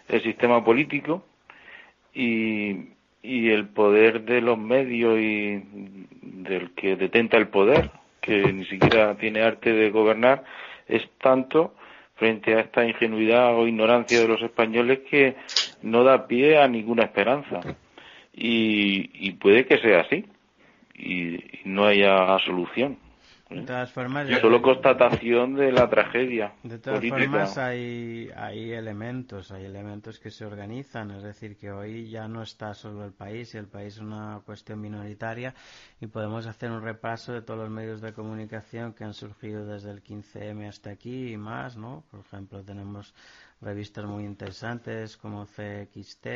[0.07, 1.25] el sistema político
[2.13, 2.89] y,
[3.21, 5.63] y el poder de los medios y
[6.21, 7.89] del que detenta el poder,
[8.21, 10.43] que ni siquiera tiene arte de gobernar,
[10.87, 11.75] es tanto
[12.15, 15.35] frente a esta ingenuidad o ignorancia de los españoles que
[15.81, 17.59] no da pie a ninguna esperanza.
[18.33, 20.25] Y, y puede que sea así
[20.97, 22.97] y, no haya solución.
[23.49, 26.53] De todas formas, solo constatación de la tragedia.
[26.63, 32.09] De todas formas, hay, hay elementos, hay elementos que se organizan, es decir, que hoy
[32.09, 35.53] ya no está solo el país, y el país es una cuestión minoritaria,
[36.01, 39.91] y podemos hacer un repaso de todos los medios de comunicación que han surgido desde
[39.91, 42.03] el 15M hasta aquí y más, ¿no?
[42.09, 43.13] Por ejemplo, tenemos
[43.61, 46.27] revistas muy interesantes como CXT,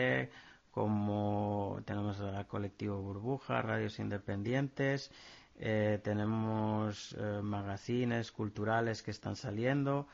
[0.70, 5.12] como tenemos el colectivo Burbuja, radios independientes,
[5.60, 10.08] eh, tenemos eh, magazines culturales que están saliendo.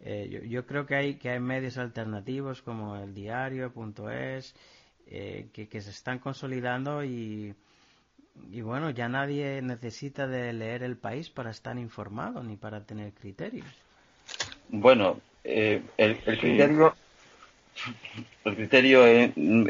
[0.00, 4.54] Eh, yo, creo que hay, que hay medios alternativos como el diario.es
[5.06, 7.54] que, que se están consolidando y,
[8.52, 13.12] y bueno, ya nadie necesita de leer el país para estar informado ni para tener
[13.14, 13.66] criterios.
[14.68, 16.94] Bueno, el, criterio
[18.44, 19.06] el criterio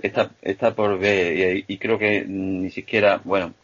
[0.03, 3.55] está, está por ver y, creo que ni siquiera, bueno,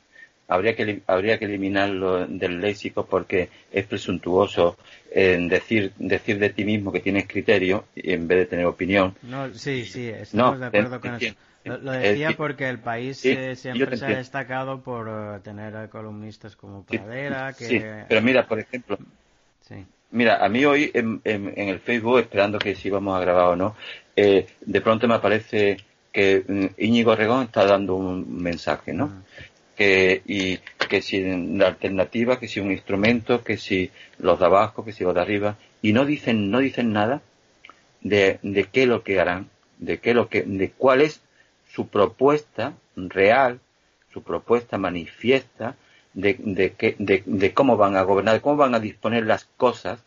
[0.49, 4.77] habría que habría que eliminarlo del léxico porque es presuntuoso
[5.11, 9.15] en decir decir de ti mismo que tienes criterio en vez de tener opinión.
[9.23, 11.35] No, sí, sí, estamos de acuerdo con eso.
[11.65, 16.85] Lo, decía porque el país eh, siempre se ha destacado por eh, tener columnistas como
[16.85, 17.55] Pradera.
[17.55, 18.99] Sí, pero mira, por ejemplo,
[20.11, 23.77] mira, a mí hoy en, el Facebook, esperando que si vamos a grabar o no,
[24.15, 25.79] eh, de pronto me aparece
[26.13, 29.11] que mm, Íñigo Regón está dando un mensaje, ¿no?
[29.11, 29.23] Ah
[29.77, 30.59] que, y
[30.89, 35.05] que si la alternativa, que si un instrumento, que si los de abajo, que si
[35.05, 37.23] los de arriba, y no dicen, no dicen nada
[38.01, 41.21] de, de qué lo que harán, de qué lo que, de cuál es
[41.73, 43.61] su propuesta real,
[44.13, 45.77] su propuesta manifiesta
[46.13, 50.05] de, de, de, de cómo van a gobernar, cómo van a disponer las cosas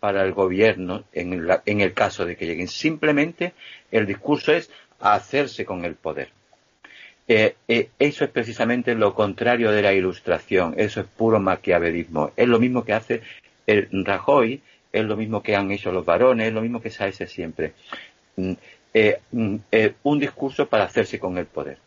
[0.00, 2.68] para el gobierno en, la, en el caso de que lleguen.
[2.68, 3.54] Simplemente
[3.90, 6.30] el discurso es hacerse con el poder.
[7.30, 12.32] Eh, eh, eso es precisamente lo contrario de la ilustración, eso es puro maquiavelismo.
[12.36, 13.20] Es lo mismo que hace
[13.66, 17.04] el Rajoy, es lo mismo que han hecho los varones, es lo mismo que se
[17.04, 17.74] hace siempre.
[18.36, 18.52] Mm,
[18.94, 19.56] eh, mm,
[20.04, 21.78] un discurso para hacerse con el poder.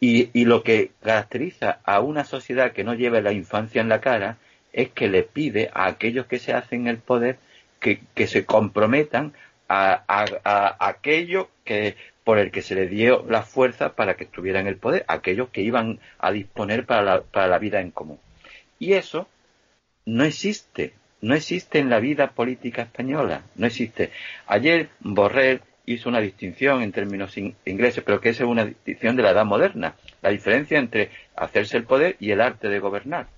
[0.00, 4.38] Y, lo que caracteriza a una sociedad que no lleva la infancia en la cara
[4.72, 7.38] es que le pide a aquellos que se hacen el poder
[7.80, 9.32] que, se comprometan
[9.68, 14.60] a, a aquello que por el que se le dio la fuerza para que estuviera
[14.60, 18.18] en el poder, aquellos que iban a disponer para la, para la vida en común.
[18.78, 19.28] Y eso
[20.04, 24.10] no existe, no existe en la vida política española, no existe.
[24.46, 29.22] Ayer Borrell hizo una distinción en términos ingleses, pero que esa es una distinción de
[29.22, 33.28] la edad moderna, la diferencia entre hacerse el poder y el arte de gobernar.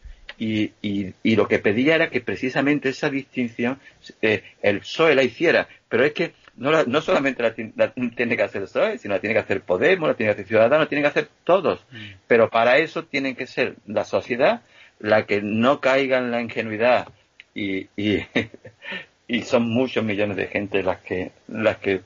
[0.42, 3.78] Y, y, lo que pedía era que precisamente esa distinción
[4.22, 8.62] eh, el PSOE la hiciera, pero es que no, no solamente la, tiene que hacer
[8.62, 11.08] PSOE, sino la tiene que hacer Podemos, la tiene que hacer Ciudadanos, la tienen que
[11.08, 11.84] hacer todos.
[11.90, 12.12] Mm.
[12.26, 14.62] Pero para eso tiene que ser la sociedad
[14.98, 17.08] la que no caiga en la ingenuidad
[17.54, 18.24] y, y,
[19.28, 22.00] y son muchos millones de gente las que, las que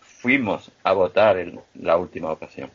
[0.00, 2.70] fuimos a votar en la última ocasión.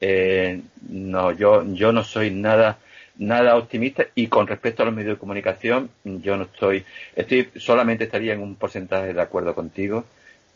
[0.00, 2.78] Eh, no, yo, yo no soy nada
[3.18, 8.04] nada optimista y con respecto a los medios de comunicación yo no estoy, estoy solamente
[8.04, 10.04] estaría en un porcentaje de acuerdo contigo.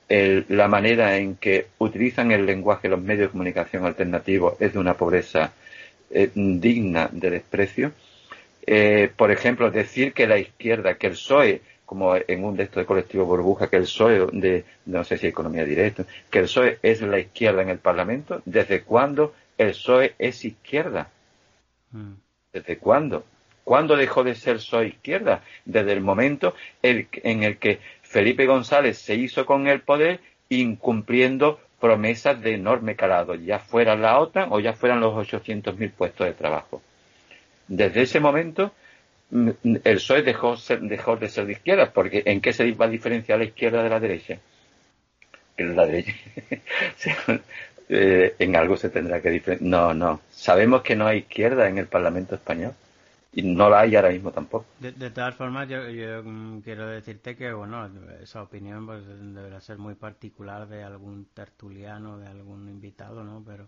[0.08, 4.94] la manera en que utilizan el lenguaje los medios de comunicación alternativos es de una
[4.94, 5.52] pobreza
[6.10, 7.92] eh, digna de desprecio.
[8.66, 12.86] Eh, por ejemplo, decir que la izquierda, que el PSOE, como en un estos de
[12.86, 17.00] colectivo burbuja, que el PSOE de, no sé si economía directa, que el PSOE es
[17.00, 21.10] la izquierda en el Parlamento, ¿desde cuándo el PSOE es izquierda?
[21.92, 22.14] Mm.
[22.52, 23.24] ¿Desde cuándo?
[23.64, 25.42] ¿Cuándo dejó de ser soy izquierda?
[25.64, 32.40] Desde el momento en el que Felipe González se hizo con el poder incumpliendo promesas
[32.42, 36.82] de enorme calado, ya fuera la OTAN o ya fueran los 800.000 puestos de trabajo.
[37.66, 38.72] Desde ese momento,
[39.30, 39.50] mm,
[39.84, 40.56] el PSOE dejó,
[41.16, 44.00] de ser de izquierda, porque ¿en qué se va a diferenciar la izquierda de la
[44.00, 44.38] derecha?
[45.56, 46.14] la derecha
[47.92, 49.68] eh, en algo se tendrá que diferenciar.
[49.68, 50.20] No, no.
[50.30, 52.72] Sabemos que no hay izquierda en el Parlamento español
[53.32, 54.66] y no la hay ahora mismo tampoco.
[54.78, 55.78] De, todas formas, yo,
[56.22, 57.88] mm, quiero decirte que, bueno,
[58.22, 63.42] esa opinión pues, deberá ser muy particular de algún tertuliano, de algún invitado, ¿no?
[63.44, 63.66] Pero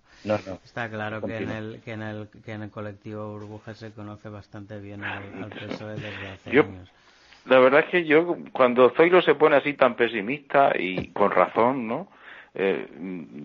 [0.65, 4.29] está claro que en, el, que, en el, que en el colectivo Burbuja se conoce
[4.29, 6.89] bastante bien al, PSOE desde hace años.
[7.47, 11.89] La verdad es que yo, cuando Zoilo se pone así tan pesimista y con razón,
[11.89, 12.07] ¿no?
[12.55, 12.87] Eh,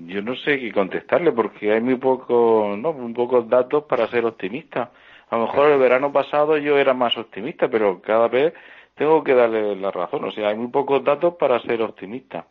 [0.07, 2.91] yo no sé qué contestarle porque hay muy poco, ¿no?
[2.93, 4.91] Muy pocos datos para ser optimista.
[5.29, 8.53] A lo mejor el verano pasado yo era más optimista, pero cada vez
[8.95, 10.25] tengo que darle la razón.
[10.25, 12.47] O sea, hay muy pocos datos para ser optimista.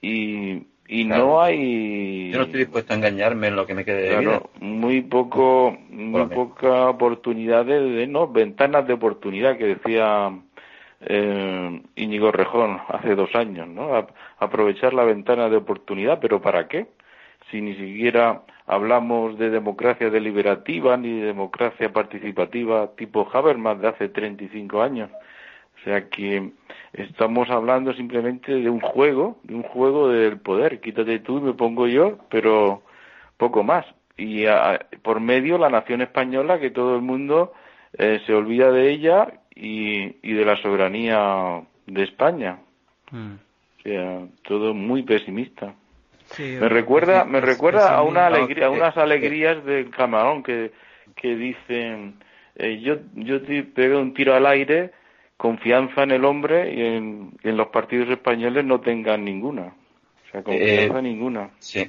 [0.00, 2.30] Y, y no hay.
[2.30, 4.42] Yo no estoy dispuesto a engañarme en lo que me quede de vida.
[4.60, 10.30] Muy poco, muy poca oportunidad de, no, ventanas de oportunidad que decía
[11.06, 14.06] eh, Íñigo Rejón hace dos años, ¿no?
[14.38, 16.86] aprovechar la ventana de oportunidad, pero ¿para qué?
[17.50, 24.08] Si ni siquiera hablamos de democracia deliberativa ni de democracia participativa tipo Habermas de hace
[24.08, 25.10] 35 años.
[25.80, 26.52] O sea que
[26.92, 30.80] estamos hablando simplemente de un juego, de un juego del poder.
[30.80, 32.82] Quítate tú y me pongo yo, pero
[33.36, 33.84] poco más.
[34.16, 34.44] Y
[35.02, 37.52] por medio la nación española, que todo el mundo
[37.98, 42.58] eh, se olvida de ella y, y de la soberanía de España.
[43.10, 43.34] Mm.
[43.34, 45.74] O sea, todo muy pesimista
[46.38, 50.72] me recuerda, me recuerda a una alegría, a unas alegrías del camarón que,
[51.14, 52.14] que dicen,
[52.56, 54.92] eh, yo, yo te pego un tiro al aire,
[55.36, 59.74] confianza en el hombre y en, los partidos españoles no tengan ninguna.
[60.26, 61.50] O sea, confianza eh, ninguna.
[61.58, 61.88] Sí.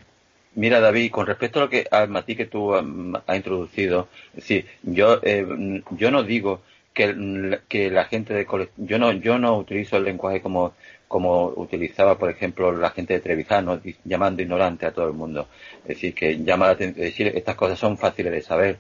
[0.55, 4.35] Mira, David, con respecto a lo que al matiz que tú um, has introducido, es
[4.35, 6.61] decir, yo, eh, yo no digo
[6.93, 10.73] que, que la gente de yo no, yo no utilizo el lenguaje como
[11.13, 15.47] como utilizaba, por ejemplo, la gente de Trevijano, llamando ignorante a todo el mundo.
[15.83, 18.79] Es decir, que llama la atención, decir, estas cosas son fáciles de saber.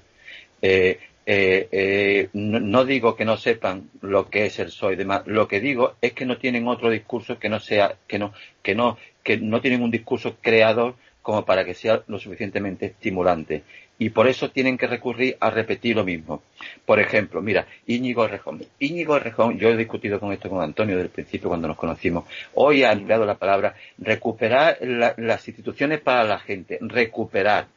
[0.59, 0.97] Eh,
[1.27, 5.59] eh, eh, no, digo que no sepan lo que es el soy demás, lo que
[5.59, 8.33] digo es que no tienen otro discurso que no sea, que no,
[8.63, 13.61] que no, que no tienen un discurso creador como para que sea lo suficientemente estimulante
[13.97, 16.41] y por eso tienen que recurrir a repetir lo mismo.
[16.85, 18.61] Por ejemplo, mira, Íñigo Rejón.
[18.79, 22.25] Íñigo Rejón, yo he discutido con esto con Antonio desde el principio cuando nos conocimos.
[22.55, 26.79] Hoy ha empleado la palabra recuperar las instituciones para la gente.
[26.81, 27.67] Recuperar.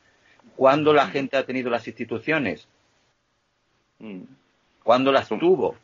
[0.56, 2.66] ¿Cuándo la gente ha tenido las instituciones?
[3.98, 4.22] Mm.
[4.82, 5.76] ¿Cuándo las tuvo?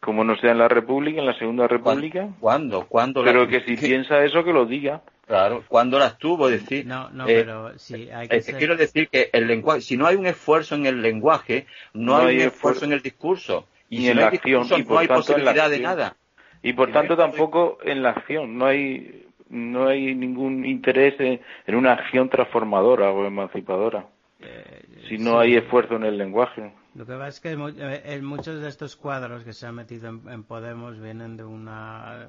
[0.00, 2.28] Como no sea en la República, en la Segunda República.
[2.40, 2.86] ¿Cuándo?
[2.86, 3.24] ¿Cuándo?
[3.24, 5.02] Pero que si piensa eso, que lo diga.
[5.28, 6.86] Claro, cuando las tuvo, decir.
[6.86, 10.06] No, no, eh, pero sí, hay que eh, Quiero decir que el lenguaje, si no
[10.06, 13.66] hay un esfuerzo en el lenguaje, no, hay, un esfuerzo en el discurso.
[13.90, 16.16] Y si en no la hay acción, no hay posibilidad de nada.
[16.62, 21.40] Y por tanto tampoco en la acción, no hay no hay ningún interés en,
[21.74, 24.06] una acción transformadora o emancipadora.
[24.40, 26.72] Eh, si no hay esfuerzo en el lenguaje.
[26.94, 30.42] Lo que pasa es que en muchos de estos cuadros que se han metido en,
[30.44, 32.28] Podemos vienen de una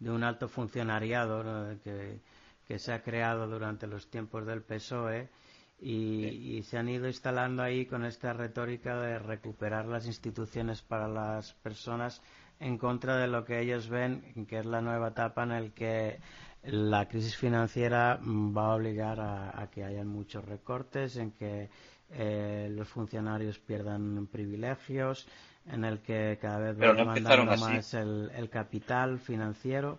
[0.00, 2.18] de un alto funcionariado que
[2.70, 5.28] que se ha creado durante los tiempos del PSOE
[5.80, 11.52] y, se han ido instalando ahí con esta retórica de recuperar las instituciones para las
[11.52, 12.22] personas
[12.60, 16.20] en contra de lo que ellos ven que es la nueva etapa en la que
[16.62, 21.70] la crisis financiera va a obligar a, que haya muchos recortes, en que
[22.10, 25.26] eh, los funcionarios pierdan privilegios,
[25.66, 29.98] en el que cada vez va demandando más el capital financiero.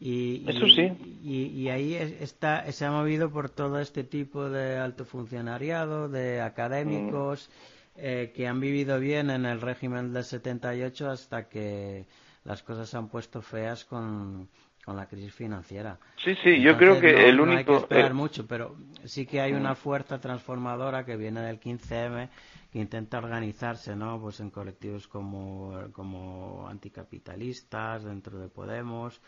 [0.00, 1.18] Y, Eso sí.
[1.22, 7.50] Y, ahí está, se ha movido por todo este tipo de alto funcionariado, de académicos,
[7.50, 7.98] mm.
[7.98, 12.06] eh, que han vivido bien en el régimen del 78 hasta que
[12.44, 14.48] las cosas se han puesto feas con,
[14.86, 16.00] la crisis financiera.
[16.16, 17.52] Sí, sí, yo creo que el único.
[17.52, 18.74] No hay que esperar mucho, pero
[19.04, 19.76] sí que hay una mm.
[19.76, 22.28] fuerza transformadora que viene del 15M
[22.72, 24.20] que intenta organizarse, ¿no?
[24.20, 29.20] Pues en colectivos como, como anticapitalistas dentro de Podemos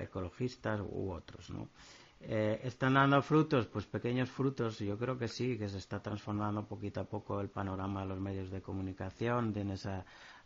[0.00, 1.68] ecologistas u otros, ¿no?
[2.22, 3.66] Eh, ¿Están dando frutos?
[3.66, 7.48] Pues pequeños frutos, yo creo que sí, que se está transformando poquito a poco el
[7.48, 9.54] panorama de los medios de comunicación.
[9.54, 9.88] Tienes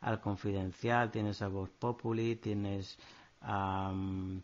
[0.01, 2.97] al Confidencial, tienes a Voz Populi, tienes
[3.41, 4.43] al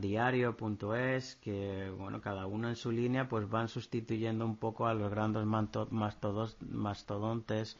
[0.00, 5.10] diario.es, que bueno, cada uno en su línea pues van sustituyendo un poco a los
[5.10, 5.44] grandes
[6.70, 7.76] mastodontes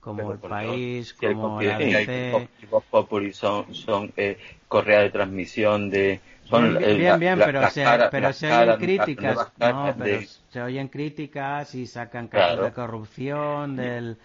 [0.00, 2.48] como el país, como la ABC.
[2.90, 4.38] Populi son, son eh,
[4.68, 6.20] correa de transmisión de.
[6.44, 9.52] Son, bien, bien, pero, se, pero se oyen críticas.
[9.58, 14.16] No, pero se oyen críticas y sacan casos de corrupción del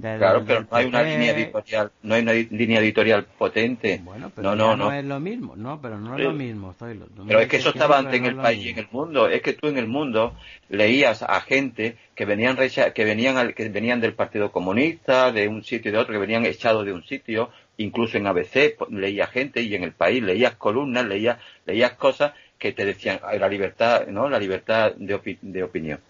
[0.00, 4.00] claro, pero no hay una línea editorial, no hay una línea editorial potente.
[4.02, 6.74] Bueno, pero no, no, no, es lo mismo, no, pero no es lo mismo.
[6.78, 9.28] pero es que eso estaba antes en el país y en el mundo.
[9.28, 10.34] Es que tú en el mundo
[10.68, 15.90] leías a gente que venían que venían que venían del Partido Comunista, de un sitio
[15.90, 19.74] y de otro, que venían echados de un sitio, incluso en ABC leía gente y
[19.74, 24.28] en el país leías columnas, leías leías cosas que te decían la libertad, ¿no?
[24.28, 26.00] La libertad de, de opinión.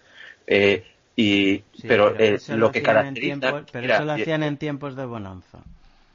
[0.47, 0.83] Eh,
[1.21, 3.65] y, pero, eh, lo, que caracteriza.
[3.73, 5.59] pero eso lo hacían en tiempos de bonanza.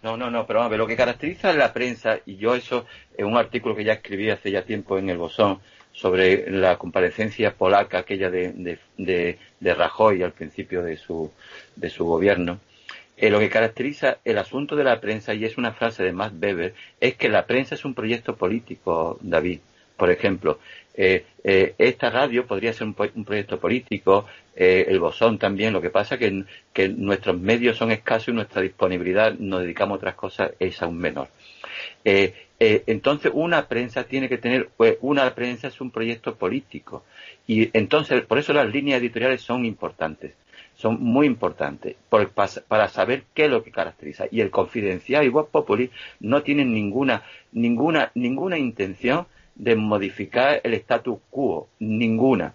[0.03, 2.87] No, no, no, pero a ver, lo que caracteriza la prensa, y yo eso,
[3.19, 5.61] en un artículo que ya escribí hace ya tiempo en el Bosón,
[5.93, 11.31] sobre la comparecencia polaca, aquella de, de, de, Rajoy al principio de su,
[11.77, 12.61] de su gobierno,
[13.19, 16.35] eh, lo que caracteriza el asunto de la prensa, y es una frase de Max
[16.41, 19.61] Weber, es que la prensa es un proyecto político, David.
[19.97, 20.59] Por ejemplo,
[20.97, 25.91] eh, eh, esta radio podría ser un, proyecto político, eh, el Bosón también, lo que
[25.91, 30.53] pasa que, que nuestros medios son escasos y nuestra disponibilidad, nos dedicamos a otras cosas,
[30.59, 31.29] es aún menor.
[32.05, 34.71] entonces, una prensa tiene que tener,
[35.01, 37.05] una prensa es un proyecto político.
[37.47, 40.33] Y entonces, por eso las líneas editoriales son importantes
[40.77, 44.27] son muy importantes para saber qué es lo que caracteriza.
[44.31, 45.91] Y el Confidencial y Vox Populi
[46.21, 47.23] no tienen ninguna,
[47.53, 52.55] ninguna, ninguna intención de modificar el status quo, ninguna.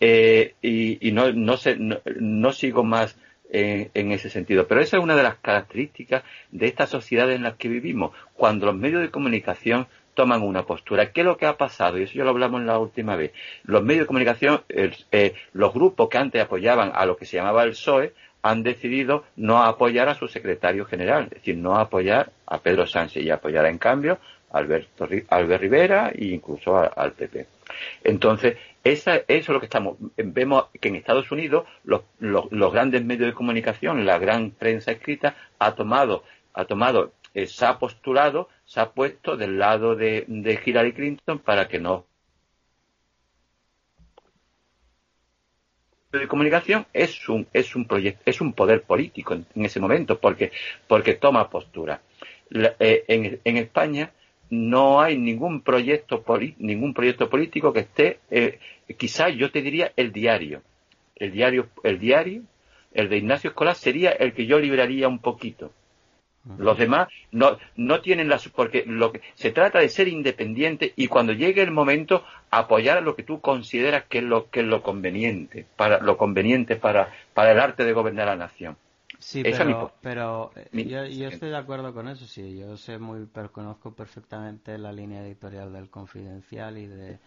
[0.00, 3.16] Eh, y, no, no, sé, no, sigo más
[3.50, 4.66] en, ese sentido.
[4.66, 8.66] Pero esa es una de las características de esta sociedad en la que vivimos, cuando
[8.66, 11.12] los medios de comunicación toman una postura.
[11.12, 11.98] ¿Qué es lo que ha pasado?
[11.98, 13.32] Y eso ya lo hablamos la última vez.
[13.64, 17.62] Los medios de comunicación, eh, los grupos que antes apoyaban a lo que se llamaba
[17.64, 18.12] el PSOE,
[18.42, 23.22] han decidido no apoyar a su secretario general, es decir, no apoyar a Pedro Sánchez
[23.22, 24.18] y apoyar en cambio
[24.50, 27.46] Alberto, Albert Rivera e incluso al PP.
[28.04, 29.96] Entonces, esa, eso es lo que estamos.
[30.16, 35.36] Vemos que en Estados Unidos los, los, grandes medios de comunicación, la gran prensa escrita,
[35.58, 36.24] ha tomado,
[36.54, 41.38] ha tomado, eh, se ha postulado, se ha puesto del lado de, de Hillary Clinton
[41.38, 42.06] para que no
[46.12, 50.50] de comunicación es un es un proyecto es un poder político en, ese momento porque
[50.88, 52.00] porque toma postura
[52.50, 54.10] eh, en, en España
[54.50, 56.24] no hay ningún proyecto,
[56.58, 58.58] ningún proyecto político que esté, eh,
[58.98, 60.62] quizás yo te diría el diario.
[61.16, 62.42] El diario, el diario,
[62.92, 65.70] el de Ignacio Escolar sería el que yo libraría un poquito.
[66.56, 71.06] Los demás no, no tienen las, porque lo que, se trata de ser independiente y
[71.06, 74.66] cuando llegue el momento apoyar a lo que tú consideras que es lo, que es
[74.66, 78.78] lo conveniente, para, lo conveniente para, para el arte de gobernar la nación.
[79.20, 82.56] Sí, pero, pero eh, yo, estoy de acuerdo con eso, sí.
[82.58, 87.18] Yo sé muy, pero conozco perfectamente la línea editorial del Confidencial y de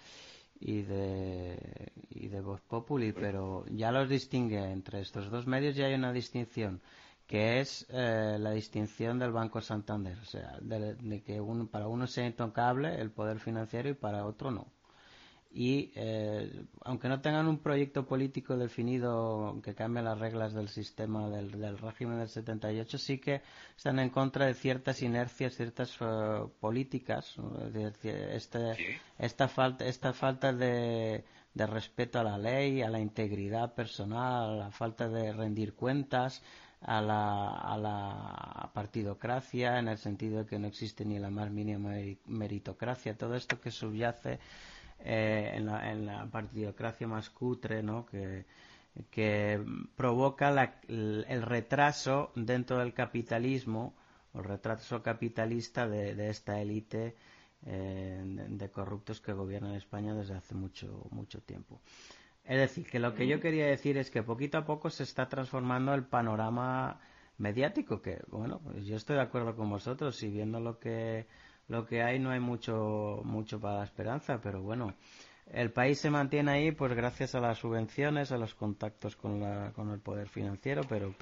[0.60, 5.86] y de y de Voz Populi, pero ya los distingue entre estos dos medios ya
[5.86, 6.82] hay una distinción
[7.28, 12.06] que es eh, la distinción del Banco Santander, o sea, de, que uno, para uno
[12.08, 14.68] sea intocable el poder financiero y para otro no
[15.56, 21.30] y eh, aunque no tengan un proyecto político definido que cambie las reglas del sistema
[21.30, 23.42] del, del, régimen del 78 sí que
[23.78, 27.36] están en contra de ciertas inercias ciertas uh, políticas
[27.76, 31.24] este, esta falta esta falta de,
[31.54, 36.42] de respeto a la ley a la integridad personal a la falta de rendir cuentas
[36.82, 41.52] a la, a la partidocracia en el sentido de que no existe ni la más
[41.52, 41.92] mínima
[42.26, 44.40] meritocracia todo esto que subyace
[45.04, 48.06] eh, en, la, en, la, partidocracia más cutre, ¿no?
[48.06, 48.46] Que,
[49.12, 49.64] que
[49.96, 53.94] provoca la, el, retraso dentro del capitalismo,
[54.34, 57.16] o el retraso capitalista de, de esta élite
[57.66, 61.82] eh, de corruptos que gobiernan España desde hace mucho, mucho tiempo.
[62.44, 65.30] Es decir, que lo que yo quería decir es que poquito a poco se está
[65.30, 67.00] transformando el panorama
[67.38, 71.26] mediático, que, bueno, pues yo estoy de acuerdo con vosotros y viendo lo que
[71.68, 74.94] lo que hay no hay mucho mucho para la esperanza, pero bueno,
[75.52, 79.72] el país se mantiene ahí pues gracias a las subvenciones, a los contactos con, la,
[79.76, 81.14] con el poder financiero, pero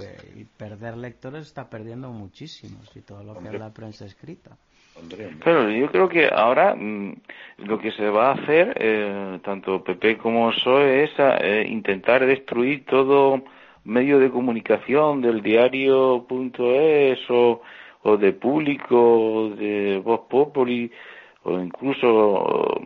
[0.57, 4.57] perder lectores está perdiendo muchísimos y todo lo que es la prensa escrita.
[5.39, 7.15] Claro, yo creo que ahora mm,
[7.59, 12.85] lo que se va a hacer, eh, tanto PP como PSOE, es eh, intentar destruir
[12.85, 13.41] todo
[13.83, 17.61] medio de comunicación del diario.es o
[18.03, 20.91] o de público, de Voz Populi,
[21.43, 22.81] o incluso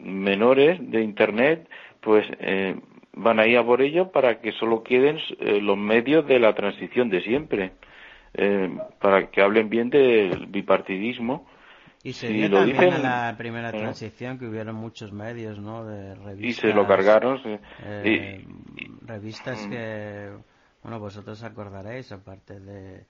[0.00, 1.68] menores de Internet,
[2.00, 2.76] pues eh,
[3.12, 6.54] van a ir a por ello para que solo queden eh, los medios de la
[6.54, 7.72] transición de siempre,
[8.34, 11.46] eh, para que hablen bien del bipartidismo.
[12.02, 15.84] Y se vio también en la primera transición que hubieron muchos medios, ¿no?
[15.84, 16.64] De revistas.
[16.64, 17.40] Y se lo cargaron.
[19.04, 19.70] revistas mm.
[19.70, 20.30] que
[20.84, 23.06] Bueno, vosotros acordaréis, aparte de,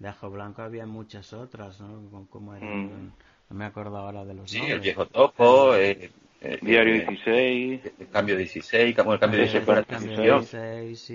[0.00, 2.26] de Ajo Blanco había muchas otras, ¿no?
[2.28, 3.12] Como mm.
[3.50, 4.76] No me acuerdo ahora de los sí, nombres.
[4.76, 7.80] el Viejo Topo, eh, eh, Diario 16.
[8.00, 10.46] El cambio 16, el cambio 16 fue la transición.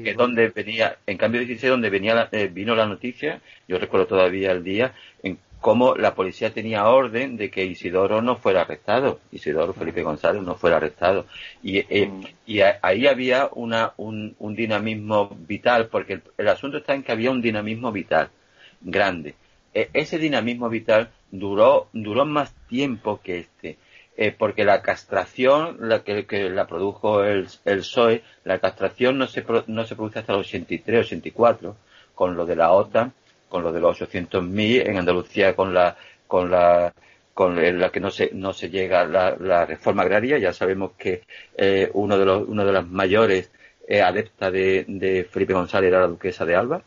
[0.04, 4.64] que donde venía, en cambio 16, donde venía vino la noticia, yo recuerdo todavía el
[4.64, 10.04] día, en cómo la policía tenía orden de que Isidoro no fuera arrestado, Isidoro Felipe
[10.04, 11.26] González no fuera arrestado.
[11.64, 12.24] Y, eh, mm.
[12.46, 17.42] y ahí había una, un, dinamismo vital, porque el, asunto está en que había un
[17.42, 18.30] dinamismo vital
[18.86, 19.36] grande.
[19.74, 23.78] E, ese dinamismo vital duró, duró más tiempo que este.
[24.18, 29.44] Eh, porque la castración, la que, la produjo el, el PSOE, la castración no se,
[29.68, 31.76] no se produce hasta el 83, 84,
[32.14, 33.12] con lo de la OTAN,
[33.50, 36.94] con lo de los 800.000, en Andalucía con la, con la,
[37.34, 40.38] con la que no se, no se llega la, la reforma agraria.
[40.38, 41.24] Ya sabemos que
[41.58, 43.52] eh, uno, de los, uno de las mayores
[43.86, 46.82] eh, adeptas de, de, Felipe González era la duquesa de Alba.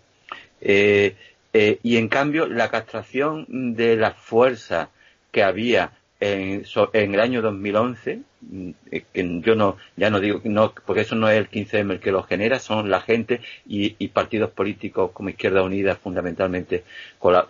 [0.60, 1.14] Eh,
[1.52, 4.90] eh y en cambio, la castración de la fuerza
[5.30, 10.40] que había en, en, el año 2011, mm, eh, que yo no, ya no digo,
[10.44, 14.08] no, porque eso no es el 15M el que lo genera, son la gente y,
[14.08, 16.84] partidos políticos como Izquierda Unida fundamentalmente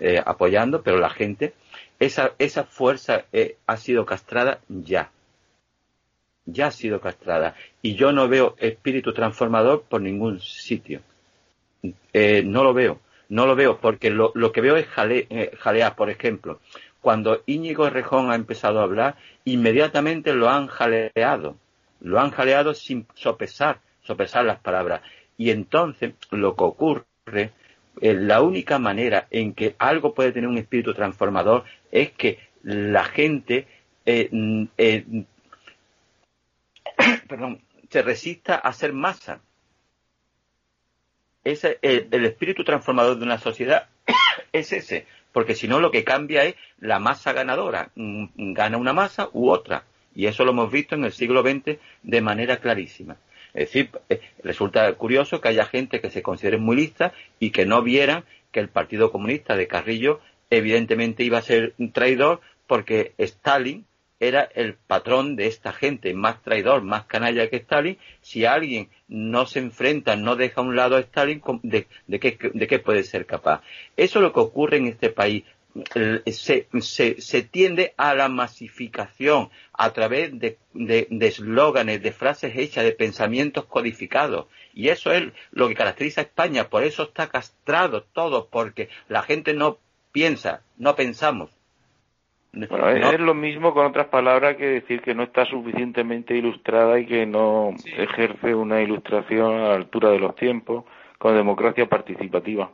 [0.00, 1.54] eh, apoyando, pero la gente,
[1.98, 5.10] esa, esa fuerza eh, ha sido castrada ya.
[6.44, 7.54] Ya ha sido castrada.
[7.82, 11.02] Y yo no veo espíritu transformador por ningún sitio.
[11.82, 13.00] no lo veo.
[13.28, 16.60] No lo veo porque lo, lo que veo es jale, jalear, por ejemplo
[17.00, 21.56] cuando Íñigo Rejón ha empezado a hablar, inmediatamente lo han jaleado,
[22.00, 25.02] lo han jaleado sin sopesar, sopesar las palabras.
[25.36, 27.52] Y entonces lo que ocurre,
[28.00, 33.04] eh, la única manera en que algo puede tener un espíritu transformador es que la
[33.04, 33.66] gente
[34.04, 34.28] eh,
[34.76, 35.24] eh,
[37.28, 39.40] perdón, se resista a ser masa.
[41.44, 43.88] Ese, el espíritu transformador de una sociedad
[44.52, 48.92] es ese, porque si no lo que cambia es la masa ganadora, mm, gana una
[48.92, 49.84] masa u otra,
[50.14, 53.16] y eso lo hemos visto en el siglo XX de manera clarísima.
[53.54, 57.66] Es decir, eh, resulta curioso que haya gente que se considere muy lista y que
[57.66, 60.20] no vieran que el Partido Comunista de Carrillo
[60.50, 63.86] evidentemente iba a ser un traidor porque Stalin
[64.20, 67.98] era el patrón de esta gente, más traidor, más canalla que Stalin.
[68.20, 71.86] Si alguien no se enfrenta, no deja a un lado a Stalin, ¿de,
[72.18, 73.62] qué, puede ser capaz?
[73.96, 75.44] Eso es lo que ocurre en este país.
[76.26, 80.58] Se, se, tiende a la masificación a través de
[81.20, 84.46] eslóganes, de, de frases hechas, de pensamientos codificados.
[84.74, 86.68] Y eso es lo que caracteriza a España.
[86.68, 89.78] Por eso está castrado todo, porque la gente no
[90.10, 91.57] piensa, no pensamos
[92.52, 97.06] bueno, es lo mismo con otras palabras que decir que no está suficientemente ilustrada y
[97.06, 100.84] que no ejerce una ilustración a la altura de los tiempos
[101.18, 102.70] con democracia participativa.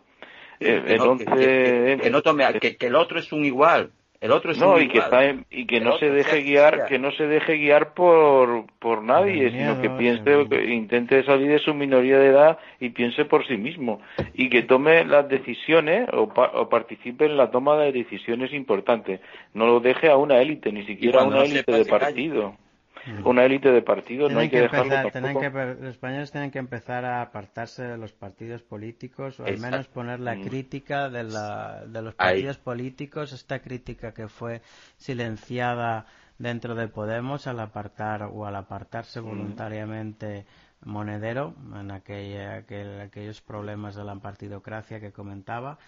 [0.61, 3.91] entonces, que, no tome, que, el otro es un igual,
[4.21, 5.03] el otro es no, y que
[5.51, 9.81] y que no se deje guiar, que no se deje guiar por por nadie, sino
[9.83, 14.01] que piense, que intente salir de su minoría de edad y piense por sí mismo.
[14.33, 19.21] Y que tome las decisiones o, o participe en la toma de decisiones importantes.
[19.53, 22.55] No lo deje a una élite, ni siquiera a una élite de partido.
[23.25, 27.83] Una élite de partidos, no hay que, dejarlo los españoles tienen que empezar a apartarse
[27.83, 30.43] de los partidos políticos o al menos poner la mm.
[30.43, 34.63] crítica de, la, de los partidos políticos, esta crítica que fue
[34.97, 36.07] silenciada
[36.39, 39.25] dentro de Podemos al apartar o al apartarse mm.
[39.25, 40.47] voluntariamente
[40.85, 45.79] Monedero en aquellos problemas de la partidocracia que comentaba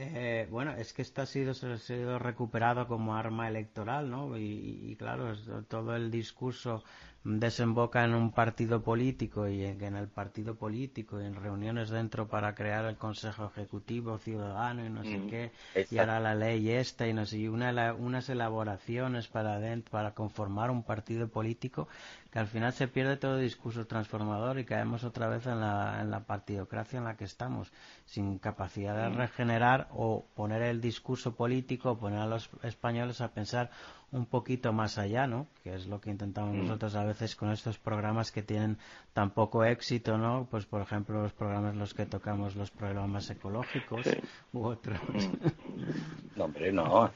[0.00, 4.38] eh, bueno, es que esto ha sido, ha sido recuperado como arma electoral, ¿no?
[4.38, 5.34] Y, claro,
[5.64, 6.84] todo el discurso
[7.28, 12.54] desemboca en un partido político y en, el partido político y en reuniones dentro para
[12.54, 15.52] crear el Consejo Ejecutivo Ciudadano y no sé mm, qué,
[15.90, 19.60] y ahora la ley esta y no sé, y una, unas elaboraciones para,
[19.90, 21.88] para conformar un partido político
[22.30, 26.00] que al final se pierde todo el discurso transformador y caemos otra vez en la,
[26.00, 27.72] en la partidocracia en la que estamos,
[28.04, 29.16] sin capacidad de mm.
[29.16, 33.70] regenerar o poner el discurso político, poner a los españoles a pensar
[34.10, 35.46] un poquito más allá, ¿no?
[35.62, 36.62] Que es lo que intentamos mm.
[36.62, 38.78] nosotros a veces con estos programas que tienen
[39.12, 40.48] tan poco éxito, ¿no?
[40.50, 44.06] Pues por ejemplo los programas los que tocamos los programas ecológicos
[44.52, 44.98] u otros.
[45.12, 45.46] Mm.
[46.38, 47.10] No, hombre, no.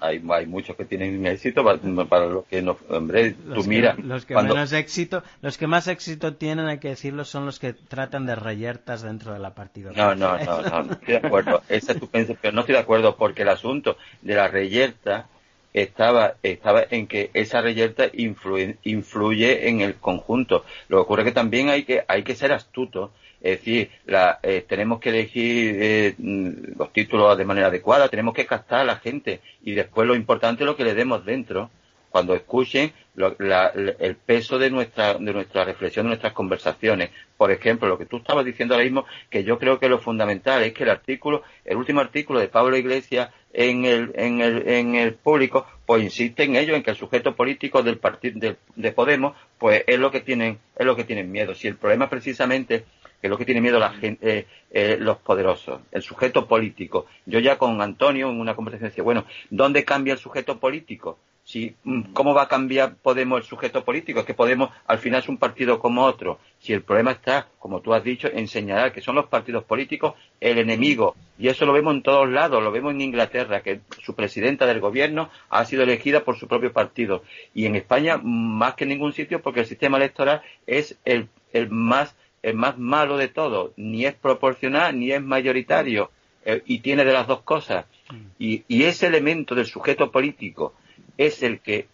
[0.00, 3.94] Hay, hay muchos que tienen éxito para, los que no, hombre, tú mira.
[3.94, 7.74] los que menos éxito, los que más éxito tienen, hay que decirlo, son los que
[7.74, 9.92] tratan de reyertas dentro de la partida.
[9.94, 11.62] No, no, no, no, estoy de acuerdo.
[11.68, 15.28] Esa es tu pero no estoy de acuerdo porque el asunto de la reyerta
[15.72, 20.64] estaba, estaba en que esa reyerta influye, influye en el conjunto.
[20.88, 24.38] Lo que ocurre es que también hay que, hay que ser astuto Es decir, la,
[24.42, 28.96] eh, tenemos que elegir eh, los títulos de manera adecuada, tenemos que captar a la
[28.96, 31.70] gente y después lo importante es lo que le demos dentro
[32.10, 37.10] cuando escuchen el peso de nuestra, de nuestra reflexión, de nuestras conversaciones.
[37.36, 40.62] Por ejemplo, lo que tú estabas diciendo ahora mismo, que yo creo que lo fundamental
[40.62, 44.94] es que el artículo, el último artículo de Pablo Iglesias en el, en el, en
[44.94, 49.36] el público, pues insiste en ello, en que el sujeto político del partido de, Podemos,
[49.58, 51.54] pues es lo que tienen, es lo que tienen miedo.
[51.54, 52.84] Si el problema precisamente
[53.20, 57.04] que es lo que tiene miedo la gente, eh, eh, los poderosos, el sujeto político.
[57.26, 61.18] Yo ya con Antonio en una conversación decía, bueno, ¿dónde cambia el sujeto político?
[61.50, 65.20] Si mm, cómo va a cambiar Podemos el sujeto político, es que Podemos al final
[65.20, 66.38] es un partido como otro.
[66.60, 70.14] Si el problema está, como tú has dicho, en señalar que son los partidos políticos
[70.40, 71.16] el enemigo.
[71.38, 74.80] Y eso lo vemos en todos lados, lo vemos en Inglaterra, que su presidenta del
[74.80, 77.24] gobierno ha sido elegida por su propio partido.
[77.52, 81.28] Y en España, más que en ningún sitio, porque el sistema electoral es el,
[81.70, 86.10] más el más malo de todo, ni es proporcional ni es mayoritario,
[86.44, 87.86] eh, y tiene de las dos cosas.
[88.10, 88.54] Mm.
[88.66, 90.74] y ese elemento del sujeto político
[91.20, 91.86] es el que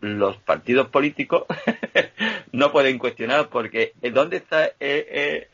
[0.00, 1.44] los partidos políticos
[2.52, 5.48] no pueden cuestionar porque eh, ¿dónde está eh, eh,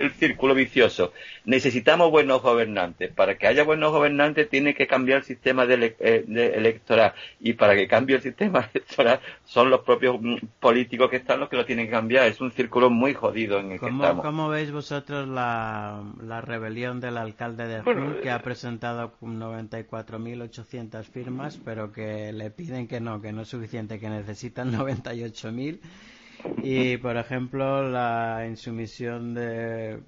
[0.00, 1.12] el, círculo vicioso?
[1.44, 3.12] Necesitamos buenos gobernantes.
[3.12, 5.96] Para que haya buenos gobernantes tiene que cambiar el sistema de,
[6.28, 11.40] electoral y para que cambie el sistema electoral son los propios mm, políticos que están
[11.40, 12.26] los que lo tienen que cambiar.
[12.26, 14.24] Es un círculo muy jodido en el ¿Cómo, que estamos.
[14.24, 16.02] ¿Cómo veis vosotros la,
[16.42, 23.00] rebelión del alcalde de Jun que ha presentado 94.800 firmas pero que le piden que
[23.00, 25.80] no, que no es suficiente que necesitan 98.000
[26.62, 30.00] y por ejemplo la insumisión de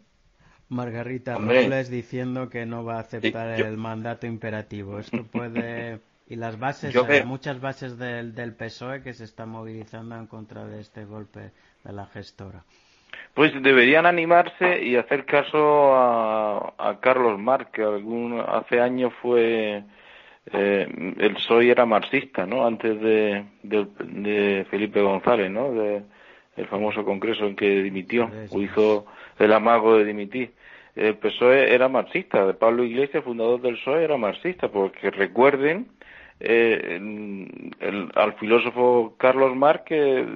[0.68, 4.98] Margarita Robles diciendo que no va a aceptar el mandato imperativo.
[4.98, 6.94] Esto puede y las bases,
[7.26, 11.50] muchas bases del, del PSOE que se están movilizando en contra de este golpe
[11.82, 12.62] de la gestora.
[13.34, 19.82] Pues deberían animarse y hacer caso a, a Carlos Marc, que algún, hace años fue
[20.52, 22.66] eh, el PSOE era marxista, ¿no?
[22.66, 25.72] Antes de, de, Felipe González, ¿no?
[25.72, 26.02] De,
[26.60, 29.06] el famoso congreso en que dimitió, o hizo
[29.38, 30.52] el amago de dimitir.
[30.94, 35.88] El PSOE era marxista, de Pablo Iglesias, fundador del PSOE, era marxista, porque recuerden
[36.40, 37.00] eh,
[38.14, 40.26] al filósofo Carlos Marx que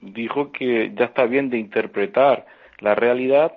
[0.00, 2.46] dijo que ya está bien de interpretar
[2.78, 3.52] la realidad,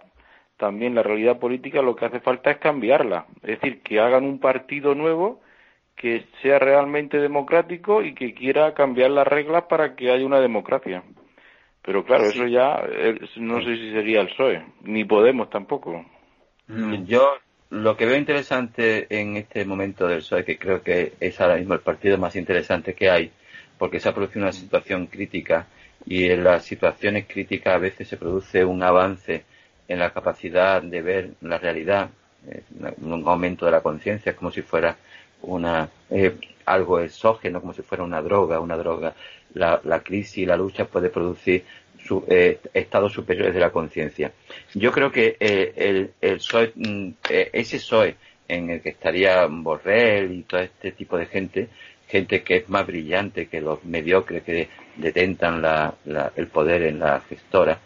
[0.57, 3.25] también la realidad política, lo que hace falta es cambiarla.
[3.43, 5.41] Es decir, que hagan un partido nuevo
[5.95, 11.03] que sea realmente democrático y que quiera cambiar las reglas para que haya una democracia.
[11.85, 12.81] Pero claro, eso ya
[13.37, 16.03] no sé si sería el PSOE, ni Podemos tampoco.
[16.67, 17.33] Mm, yo
[17.69, 21.75] lo que veo interesante en este momento del PSOE, que creo que es ahora mismo
[21.75, 23.31] el partido más interesante que hay,
[23.77, 25.67] porque se ha producido una situación crítica
[26.07, 29.43] y en las situaciones críticas a veces se produce un avance
[29.87, 32.09] en la capacidad de ver la realidad,
[32.47, 32.63] eh,
[32.97, 34.95] un aumento de la conciencia, como si fuera
[35.43, 39.13] una eh, algo exógeno, como si fuera una droga, una droga.
[39.55, 41.63] La, la crisis y la lucha puede producir
[42.05, 44.31] su, eh, estados superiores de la conciencia.
[44.75, 48.15] Yo creo que eh, el, el PSOE, mm, ese PSOE
[48.47, 51.69] en el que estaría Borrell y todo este tipo de gente,
[52.07, 55.95] gente que es más brillante que los mediocres que detentan la,
[56.35, 57.79] el poder en la gestora,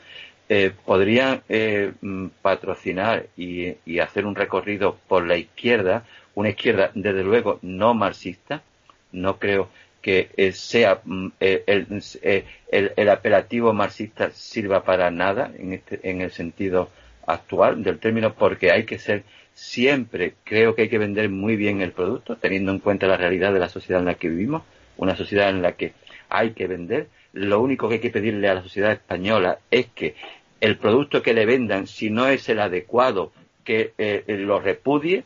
[0.49, 6.03] eh, podrían mm, patrocinar y, y, hacer un recorrido por la izquierda
[6.39, 8.63] una izquierda, desde luego, no marxista.
[9.11, 9.67] No creo
[10.01, 15.99] que eh, sea mm, eh, eh, el, el, apelativo marxista sirva para nada en, este,
[16.09, 16.89] en el sentido
[17.25, 19.23] actual del término, porque hay que ser
[19.53, 23.53] siempre, creo que hay que vender muy bien el producto, teniendo en cuenta la realidad
[23.53, 24.63] de la sociedad en la que vivimos,
[24.97, 25.93] una sociedad en la que
[26.29, 27.07] hay que vender.
[27.33, 30.15] Lo único que hay que pedirle a la sociedad española es que
[30.61, 33.31] el producto que le vendan, si no es el adecuado,
[33.63, 33.93] que
[34.27, 35.23] lo repudie,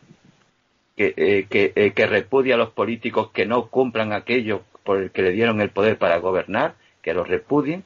[0.96, 5.22] que, eh, eh, que repudia a los políticos que no cumplan aquello por el que
[5.22, 7.84] le dieron el poder para gobernar, que lo repudien.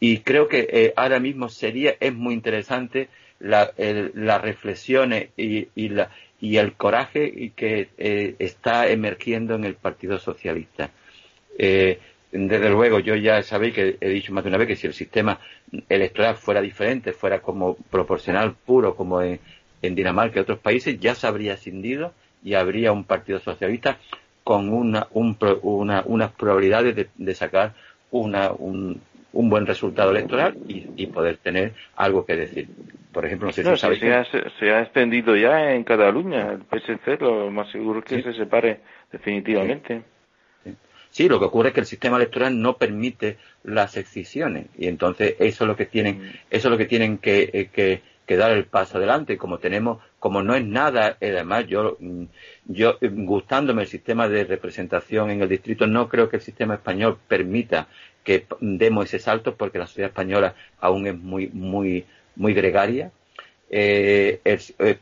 [0.00, 5.90] Y creo que eh, ahora mismo sería, es muy interesante la, las reflexiones y, y,
[5.90, 7.88] la, y el coraje que
[8.38, 10.90] está emergiendo en el Partido Socialista.
[11.58, 14.94] desde luego, yo ya sabéis que he dicho más de una vez que si el
[14.94, 15.38] sistema
[15.88, 19.38] electoral fuera diferente, fuera como proporcional puro, como en,
[19.82, 23.98] Dinamarca y otros países, ya se habría ascendido y habría un partido socialista
[24.44, 27.74] con una, unas probabilidades de, sacar
[28.10, 29.00] una, un,
[29.32, 32.68] un, buen resultado electoral y, poder tener algo que decir.
[33.12, 36.52] Por ejemplo, no sé si se, ha, se, ha, extendido ya en Cataluña.
[36.52, 38.80] El PSC lo más seguro es que se separe
[39.12, 40.02] definitivamente.
[41.10, 41.28] Sí.
[41.28, 45.64] lo que ocurre es que el sistema electoral no permite las excisiones y entonces eso
[45.64, 46.30] es lo que tienen, mm.
[46.50, 49.36] eso es lo que tienen que, eh, que que dar el paso adelante.
[49.36, 52.26] Como tenemos, como no es nada, eh, además yo, mm,
[52.66, 56.74] yo eh, gustándome el sistema de representación en el distrito, no creo que el sistema
[56.74, 57.88] español permita
[58.22, 62.04] que demos ese salto porque la sociedad española aún es muy, muy,
[62.36, 63.10] muy gregaria.
[63.68, 64.38] Eh,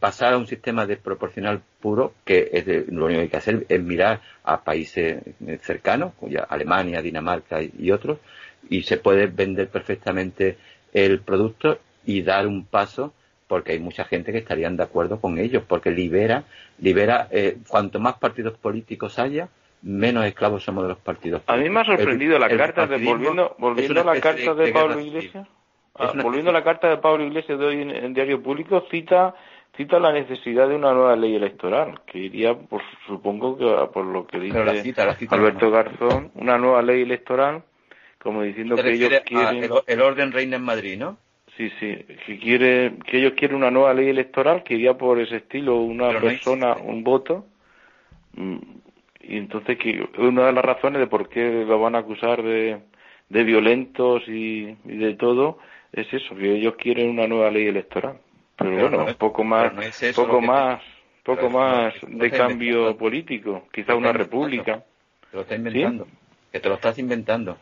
[0.00, 3.82] pasar a un sistema de proporcional puro, que lo único que hay que hacer es
[3.82, 5.22] mirar a países
[5.60, 6.14] cercanos,
[6.48, 8.20] Alemania, Dinamarca y otros,
[8.70, 10.56] y se puede vender perfectamente
[10.94, 13.12] el producto y dar un paso
[13.50, 16.44] porque hay mucha gente que estarían de acuerdo con ellos, porque libera,
[16.78, 19.48] libera, eh, cuanto más partidos políticos haya,
[19.82, 21.42] menos esclavos somos de los partidos.
[21.48, 25.00] A mí me ha sorprendido la carta de, volviendo, volviendo a la carta de, Pablo
[25.00, 25.48] Iglesias,
[25.96, 29.34] ah, volviendo a la carta de Pablo Iglesias de hoy en, Diario Público, cita
[29.76, 34.28] cita la necesidad de una nueva ley electoral, que iría, por, supongo que por lo
[34.28, 34.94] que dice
[35.28, 37.64] Alberto Garzón, una nueva ley electoral
[38.22, 41.18] como diciendo que ellos quieren el, orden reina en Madrid, ¿no?
[41.60, 41.94] Sí, sí,
[42.24, 46.18] que quiere que ellos quieren una nueva ley electoral que iría por ese estilo, una
[46.18, 47.44] persona, un voto.
[48.32, 48.56] Mm,
[49.24, 52.78] y entonces que una de las razones de por qué lo van a acusar de,
[53.28, 55.58] de violentos y, de todo
[55.92, 58.16] es eso, que ellos quieren una nueva ley electoral.
[58.56, 59.70] Pero, bueno, poco más,
[60.16, 60.80] poco más,
[61.22, 64.82] poco más de cambio político, quizá una república.
[65.30, 66.06] Te lo estás inventando.
[66.50, 67.58] Que te lo estás inventando.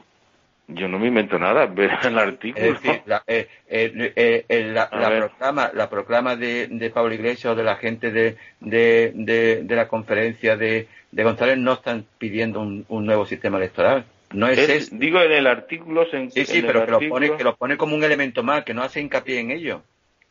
[0.68, 2.64] Yo no me invento nada, ver el artículo.
[2.64, 7.56] Es decir, la, eh, eh, eh, la, proclama, la proclama de, de Pablo Iglesias o
[7.56, 12.84] de la gente de, de, de, la conferencia de, de González no están pidiendo un,
[12.88, 14.04] un nuevo sistema electoral.
[14.30, 17.56] No es, Digo, en el artículo se Sí, sí, pero que, lo pone, que lo
[17.56, 19.80] pone como un elemento más, que no hace hincapié en ello.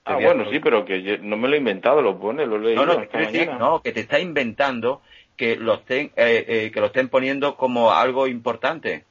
[0.05, 2.85] Ah, bueno, sí, pero que no me lo he inventado, lo pone, lo he No,
[2.85, 2.93] no,
[3.59, 5.01] no, que te está inventando
[5.35, 9.03] que lo estén, que lo estén poniendo como algo importante.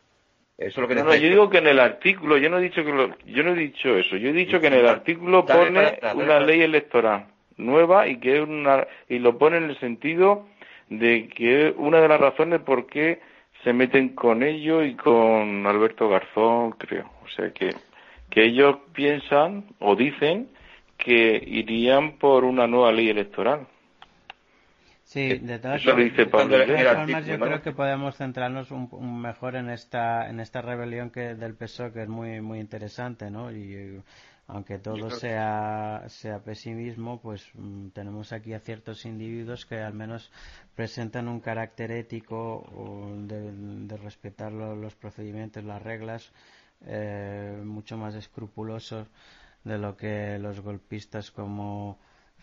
[0.58, 3.10] Eso lo que no, yo digo que en el artículo, yo no he dicho que
[3.26, 6.62] yo no he dicho eso, yo he dicho que en el artículo pone una ley
[6.62, 7.26] electoral
[7.58, 10.46] nueva y que es una y lo pone en el sentido
[10.88, 13.20] de que una de las razones por qué
[13.64, 17.10] se meten con ellos y con Alberto Garzón, creo.
[17.24, 17.74] O sea que
[18.30, 20.48] que ellos piensan o dicen
[20.98, 23.66] que irían por una nueva ley electoral.
[25.06, 30.62] Sí, de todas, formas, yo creo que podemos centrarnos un, mejor en esta en esta
[30.62, 33.52] rebelión que del PSOE que es muy muy interesante, ¿no?
[33.52, 34.02] Y
[34.48, 40.32] aunque todo sea sea pesimismo, pues mm, tenemos aquí a ciertos individuos que al menos
[40.74, 42.66] presentan un carácter ético
[43.28, 46.32] de, respetar los procedimientos, las reglas,
[46.84, 49.06] eh, mucho más escrupulosos
[49.62, 51.96] de lo que los golpistas como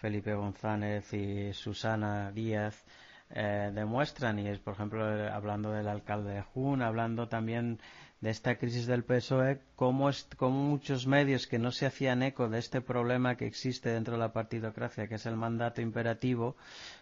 [0.04, 2.84] Felipe González y Susana Díaz
[3.30, 5.02] eh, demuestran y es por ejemplo
[5.32, 7.80] hablando del alcalde de Jun, hablando también
[8.20, 12.60] de esta crisis del PSOE, cómo, es, muchos medios que no se hacían eco de
[12.60, 16.58] este problema que existe dentro de la partidocracia, que es el mandato imperativo,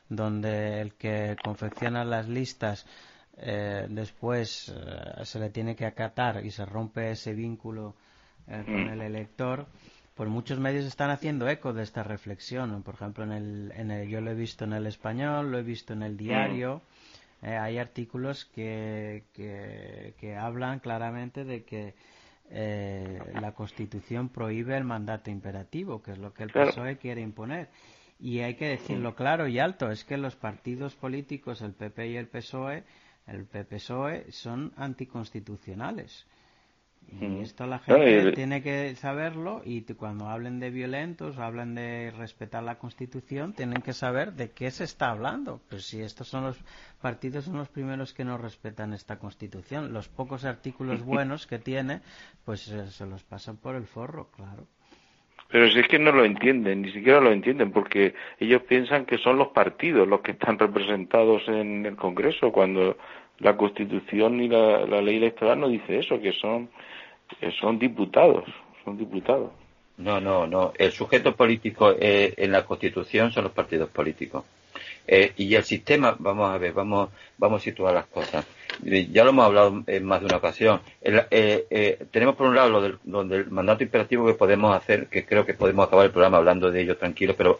[0.07, 2.85] donde el que confecciona las listas
[3.37, 7.95] eh, después eh, se le tiene que acatar y se rompe ese vínculo
[8.45, 8.89] con mm.
[8.89, 9.65] el elector
[10.15, 12.83] pues muchos medios están haciendo eco de esta reflexión.
[12.83, 15.63] Por ejemplo, en el, en el, yo lo he visto en el español, lo he
[15.63, 16.77] visto en el diario.
[16.77, 17.45] Mm.
[17.45, 21.95] Eh, hay artículos que, que, hablan claramente de que
[22.51, 27.69] eh, la Constitución prohíbe el mandato imperativo, que es lo que el PSOE quiere imponer.
[28.19, 32.17] Y hay que decirlo claro y alto, es que los partidos políticos, el PP y
[32.17, 32.83] el PSOE,
[33.25, 36.27] el PSOE, son anticonstitucionales.
[37.19, 42.63] Y esto la gente tiene que saberlo y cuando hablen de violentos, hablen de respetar
[42.63, 45.61] la Constitución, tienen que saber de qué se está hablando.
[45.69, 46.57] Pues si estos son los
[47.01, 52.01] partidos son los primeros que no respetan esta Constitución, los pocos artículos buenos que tiene,
[52.45, 54.67] pues eh, se los pasan por el forro, claro.
[55.49, 59.17] Pero si es que no lo entienden, ni siquiera lo entienden, porque ellos piensan que
[59.17, 62.95] son los partidos los que están representados en el Congreso, cuando
[63.39, 66.69] la Constitución y la, la ley electoral no dice eso, que son
[67.59, 68.45] son diputados,
[68.83, 69.51] son diputados.
[69.97, 70.73] No, no, no.
[70.77, 74.43] El sujeto político eh, en la Constitución son los partidos políticos.
[75.07, 78.45] Eh, y el sistema, vamos a ver, vamos, vamos a situar las cosas.
[78.83, 80.81] Ya lo hemos hablado en más de una ocasión.
[81.01, 82.97] Eh, tenemos por un lado lo del,
[83.29, 86.81] del, mandato imperativo que podemos hacer, que creo que podemos acabar el programa hablando de
[86.81, 87.57] ello tranquilo, pero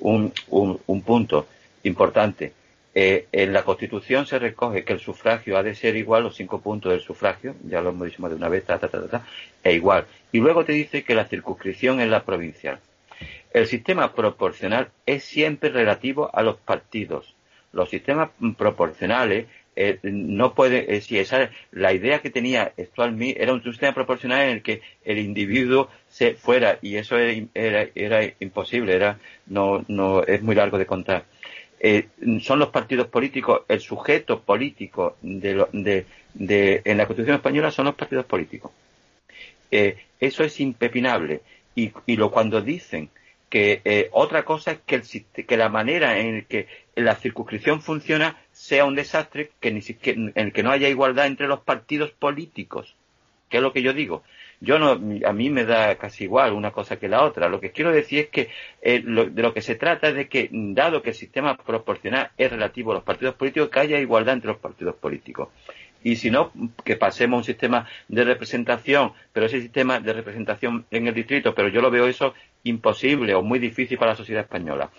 [0.00, 1.46] un, un, un punto
[1.84, 2.52] importante.
[2.94, 6.60] Eh, en la Constitución se recoge que el sufragio ha de ser igual, los cinco
[6.60, 9.26] puntos del sufragio, ya lo hemos dicho más de una vez, ta, ta, ta,
[9.62, 10.06] e igual.
[10.32, 12.80] Y luego te dice que la circunscripción es la provincial.
[13.52, 17.34] El sistema proporcional es siempre relativo a los partidos.
[17.72, 19.46] Los sistemas proporcionales
[19.80, 24.42] eh, no puede, eh, si esa, la idea que tenía Stuart era un sistema proporcional
[24.42, 30.24] en el que el individuo se fuera y eso era, era, imposible, era, no, no,
[30.24, 31.26] es muy largo de contar.
[31.80, 32.08] Eh,
[32.40, 37.86] son los partidos políticos, el sujeto político de, de, de, en la Constitución española son
[37.86, 38.72] los partidos políticos.
[39.70, 41.40] eso es impepinable.
[41.74, 43.10] Y, y lo cuando dicen
[43.48, 48.36] que eh, otra cosa es que, el, que la manera en que la circunscripción funciona
[48.52, 52.94] sea un desastre, que ni en el que no haya igualdad entre los partidos políticos,
[53.48, 54.22] que es lo que yo digo.
[54.60, 57.48] Yo no, a mí me da casi igual una cosa que la otra.
[57.48, 58.48] Lo que quiero decir es que
[58.82, 62.50] eh, de lo que se trata es de que, dado que el sistema proporcional es
[62.50, 65.48] relativo a los partidos políticos, que haya igualdad entre los partidos políticos
[66.02, 66.52] y si no,
[66.84, 71.54] que pasemos a un sistema de representación, pero ese sistema de representación en el distrito,
[71.54, 72.34] pero yo lo veo eso
[72.64, 74.90] imposible o muy difícil para la sociedad española.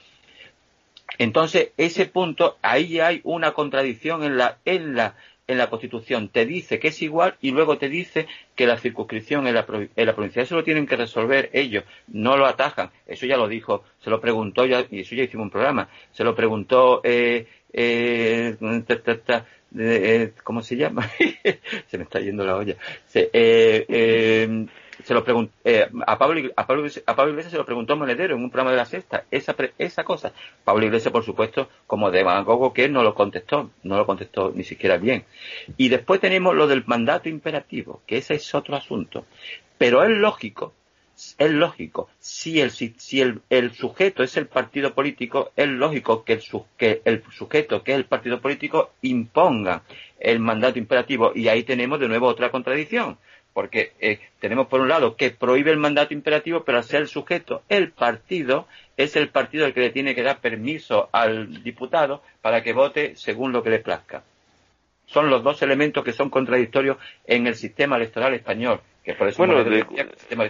[1.18, 5.16] Entonces, ese punto, ahí hay una contradicción en la, en la,
[5.50, 6.30] en la Constitución.
[6.30, 10.06] Te dice que es igual y luego te dice que la circunscripción en la, en
[10.06, 10.43] la provincia.
[10.43, 12.91] Eso lo tienen que resolver ellos, no lo atajan.
[13.08, 16.24] Eso ya lo dijo, se lo preguntó, ya, y eso ya hicimos un programa, se
[16.24, 18.56] lo preguntó eh, eh,
[19.78, 21.10] eh, ¿cómo se llama?
[21.88, 22.76] se me está yendo la olla.
[23.08, 24.68] Se, eh, eh,
[25.10, 25.51] se lo preguntó,
[26.05, 28.78] a, Pablo, a, Pablo, a Pablo Iglesias se lo preguntó Monedero en un programa de
[28.78, 30.34] la sexta, esa, esa cosa.
[30.64, 34.97] Pablo Iglesias, por supuesto, como demagogo que no lo contestó, no lo contestó ni siquiera
[34.97, 35.26] bien.
[35.78, 39.26] Y después tenemos lo del mandato imperativo, que ese es otro asunto.
[39.80, 40.74] Pero es lógico
[41.38, 46.34] es lógico, si el, si el, el, sujeto es el partido político, es lógico que
[46.34, 46.43] el,
[46.78, 49.84] que el sujeto, que es el partido político, imponga
[50.18, 51.34] el mandato imperativo.
[51.36, 53.18] Y ahí tenemos de nuevo otra contradicción,
[53.54, 57.08] porque eh, tenemos por un lado que prohíbe el mandato imperativo, pero al ser el
[57.08, 62.22] sujeto, el partido, es el partido el que le tiene que dar permiso al diputado
[62.41, 64.24] para que vote según lo que le plazca.
[65.06, 68.82] Son los dos elementos que son contradictorios en el sistema electoral español
[69.38, 69.64] bueno,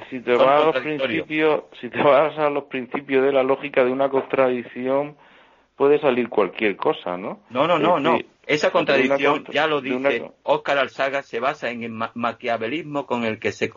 [0.09, 3.83] si te vas a los principios, si te vas a los principios de la lógica
[3.83, 5.15] de una contradicción,
[5.75, 7.39] puede salir cualquier cosa, ¿no?
[7.49, 8.19] No, no, no, no.
[8.49, 13.51] Esa contradicción, ya lo dice Óscar Alzaga, se basa en el maquiavelismo con el que
[13.51, 13.71] se,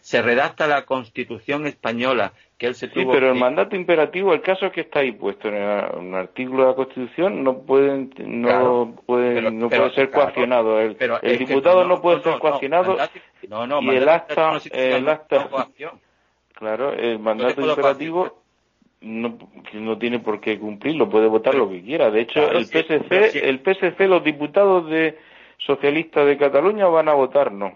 [0.00, 4.72] se redacta la Constitución española, que él se sí, pero el mandato imperativo, el caso
[4.72, 9.68] que está ahí puesto en un artículo de la Constitución, no pueden, no puede, no
[9.68, 10.80] puede ser coaccionado.
[10.80, 12.96] El, el diputado no, puede ser coaccionado
[13.80, 15.48] y el acta, el acta,
[16.52, 18.45] claro, el mandato imperativo
[19.00, 19.38] no,
[19.74, 22.10] no tiene por qué cumplirlo, puede votar lo que quiera.
[22.10, 25.18] De hecho, el PSC, el PSC, los diputados de
[25.58, 27.74] socialistas de Cataluña van a votar no.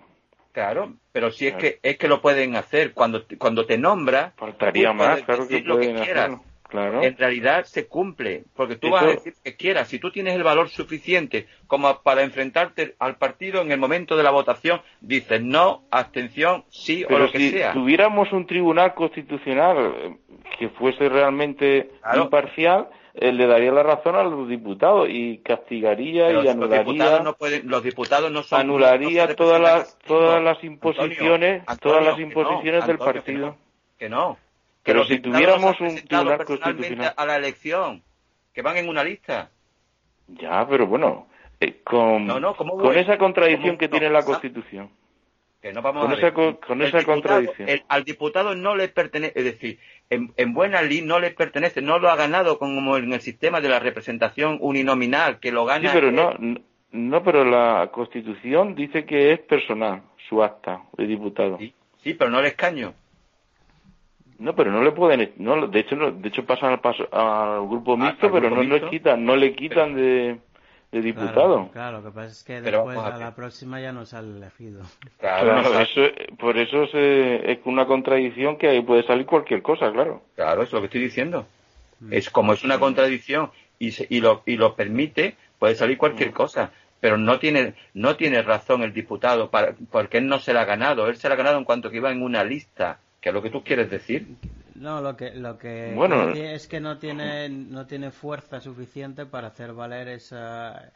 [0.52, 4.92] Claro, pero si es que es que lo pueden hacer cuando cuando te nombra, faltaría
[4.92, 6.42] más, claro que pueden hacerlo.
[6.70, 7.02] Claro.
[7.02, 9.88] En realidad se cumple, porque tú vas a decir que quieras.
[9.88, 14.22] Si tú tienes el valor suficiente como para enfrentarte al partido en el momento de
[14.22, 17.72] la votación, dices no, abstención, sí o lo que si sea.
[17.72, 20.16] Si tuviéramos un tribunal constitucional eh,
[20.58, 26.48] que fuese realmente imparcial, eh, le daría la razón a los diputados y castigaría y
[26.48, 26.54] anularía.
[26.54, 28.60] Los diputados no, pueden, los diputados no son.
[28.60, 33.56] Anularía todas las todas las imposiciones, todas las imposiciones del partido.
[33.98, 34.38] Que no.
[34.82, 38.02] Pero si tuviéramos un tribunal constitucional a la elección,
[38.52, 39.50] que van en una lista.
[40.28, 41.28] Ya, pero bueno,
[41.60, 44.90] eh, con, con esa contradicción que tiene la Constitución.
[45.60, 47.68] Que no vamos con a esa, con, esa contradicción.
[47.86, 49.78] al diputado no le pertenece, es decir,
[50.08, 53.60] en, en, buena ley no le pertenece, no lo ha ganado como en el sistema
[53.60, 55.90] de la representación uninominal, que lo gana.
[55.90, 56.32] Sí, pero no,
[56.92, 61.58] no, pero la Constitución dice que es personal, su acta de diputado.
[61.58, 62.94] Sí, sí pero no el escaño.
[64.40, 67.92] No, pero no le pueden, no, de hecho, de hecho pasan al, paso, al grupo
[67.92, 70.38] ah, mixto, pero no le quitan, no le quitan de,
[70.90, 71.68] de diputado.
[71.72, 74.80] Claro, lo que pasa es que después a, la próxima ya no sale elegido.
[75.18, 76.00] Claro, eso,
[76.38, 80.22] por eso es una contradicción que ahí puede salir cualquier cosa, claro.
[80.36, 81.46] Claro, es lo que estoy diciendo.
[82.00, 82.14] Mm.
[82.14, 86.34] Es como es una contradicción y, y, lo, y lo permite, puede salir cualquier mm.
[86.34, 86.70] cosa
[87.00, 90.64] pero no tiene no tiene razón el diputado para, porque él no se la ha
[90.66, 93.34] ganado él se la ha ganado en cuanto que iba en una lista ¿Qué es
[93.34, 94.26] lo que tú quieres decir?
[94.74, 95.94] No, lo que, lo que
[96.54, 100.90] es que no tiene, no tiene fuerza suficiente para hacer valer esa,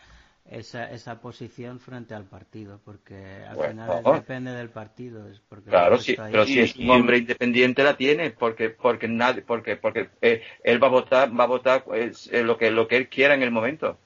[0.51, 5.29] esa, esa posición frente al partido, porque al final depende del partido.
[5.29, 9.43] Es porque claro, sí, pero si es un hombre independiente la tiene, porque porque nadie,
[9.43, 12.89] porque porque eh, él va a votar, va a votar pues, eh, lo que lo
[12.89, 13.99] que él quiera en el momento.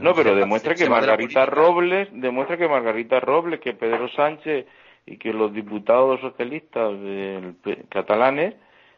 [0.00, 4.66] No, pero demuestra que Margarita Robles, demuestra que Margarita Robles, que Pedro Sánchez
[5.06, 6.92] y que los diputados socialistas
[7.90, 8.54] catalanes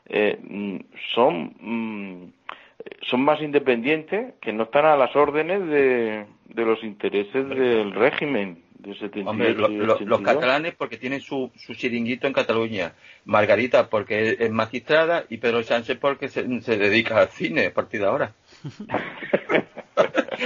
[0.08, 0.76] eh, mm,
[1.14, 2.32] son mm,
[3.02, 8.64] son más independientes, que no están a las órdenes de, de los intereses del régimen.
[8.78, 8.94] De
[9.24, 12.92] Hombre, los catalanes porque tienen su, su chiringuito en Cataluña,
[13.24, 18.06] Margarita porque es magistrada y Pedro Sánchez porque se, dedica al cine a partir de
[18.06, 18.34] ahora.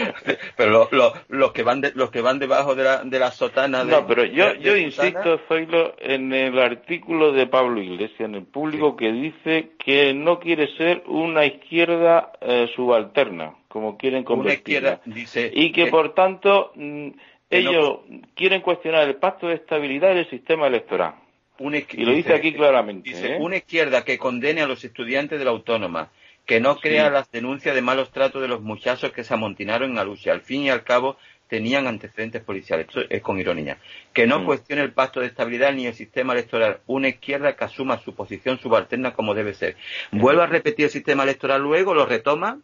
[0.57, 0.89] pero
[1.29, 4.55] los que van los que van debajo de la, de la sotana no pero yo
[4.55, 10.15] yo insisto Zoilo en el artículo de Pablo Iglesias en el público que dice que
[10.15, 15.01] no quiere ser una izquierda eh, subalterna como quieren convertirla.
[15.05, 17.09] dice y que por tanto mm,
[17.51, 18.01] ellos
[18.35, 21.15] quieren cuestionar el pacto de estabilidad y el sistema electoral.
[21.59, 23.39] Y lo dice aquí claramente dice ¿eh?
[23.39, 26.11] una izquierda que condene a los estudiantes de la autónoma
[26.51, 29.99] que no crea las denuncias de malos tratos de los muchachos que se amontinaron en
[29.99, 30.33] Alusia.
[30.33, 32.89] Al fin y al cabo tenían antecedentes policiales.
[32.89, 33.79] Esto es con ironía.
[34.13, 34.47] Que no mm.
[34.47, 36.81] cuestione el pacto de estabilidad ni el sistema electoral.
[36.89, 39.77] Una izquierda que asuma su posición subalterna como debe ser.
[40.11, 42.59] Vuelve a repetir el sistema electoral luego, lo retoma.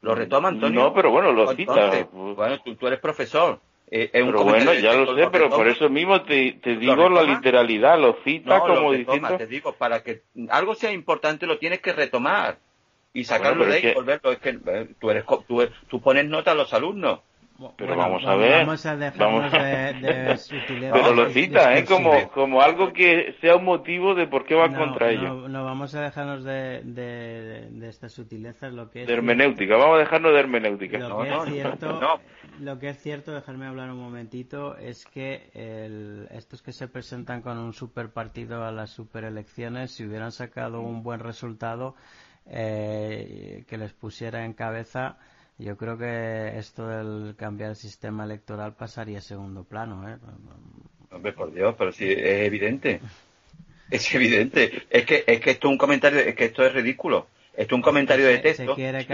[0.00, 0.80] ¿Lo retoma, Antonio?
[0.80, 2.08] No, pero bueno, lo cita.
[2.12, 3.60] Bueno, tú, eres profesor.
[3.90, 8.14] Eh, pero bueno, ya lo sé, pero por eso mismo te, digo la literalidad, lo
[8.24, 9.36] cita como diciendo...
[9.36, 12.56] Te digo, para que algo sea importante lo tienes que retomar
[13.12, 14.32] y sacarlo de ahí y volverlo.
[14.32, 17.20] Es que eh, tú, eres, tú, tú pones nota a los alumnos.
[17.76, 18.64] Pero vamos a ver.
[18.64, 19.58] Vamos a dejarnos de,
[20.00, 21.84] de Pero lo cita, ¿eh?
[21.84, 25.46] Como, como algo que sea un motivo de por qué va contra ello.
[25.48, 28.72] No, vamos a dejarnos de, de, estas sutilezas.
[28.72, 30.98] Lo que es de hermenéutica, vamos a dejarnos de hermenéutica.
[30.98, 32.20] Lo, que, es cierto,
[32.60, 37.42] lo que es cierto, dejarme hablar un momentito, es que el, estos que se presentan
[37.42, 41.94] con un super partido a las super elecciones, si hubieran sacado un buen resultado,
[42.46, 45.18] eh, que les pusiera en cabeza,
[45.58, 50.08] yo creo que esto del cambiar el sistema electoral pasaría a segundo plano.
[50.08, 50.16] ¿eh?
[51.10, 53.00] Hombre, por Dios, pero sí, es evidente.
[53.90, 54.84] Es evidente.
[54.88, 57.26] Es que, es que esto es un comentario, es que esto es ridículo.
[57.60, 58.62] Esto es un comentario de texto.
[58.62, 59.06] Si tú quieres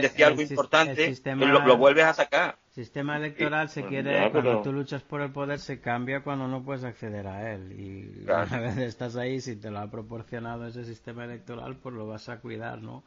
[0.00, 2.56] decir algo importante, lo, vuelves a sacar.
[2.68, 6.64] El sistema electoral se quiere, cuando tú luchas por el poder, se cambia cuando no
[6.64, 7.72] puedes acceder a él.
[7.78, 12.06] Y una vez estás ahí, si te lo ha proporcionado ese sistema electoral, pues lo
[12.06, 13.04] vas a cuidar, ¿no?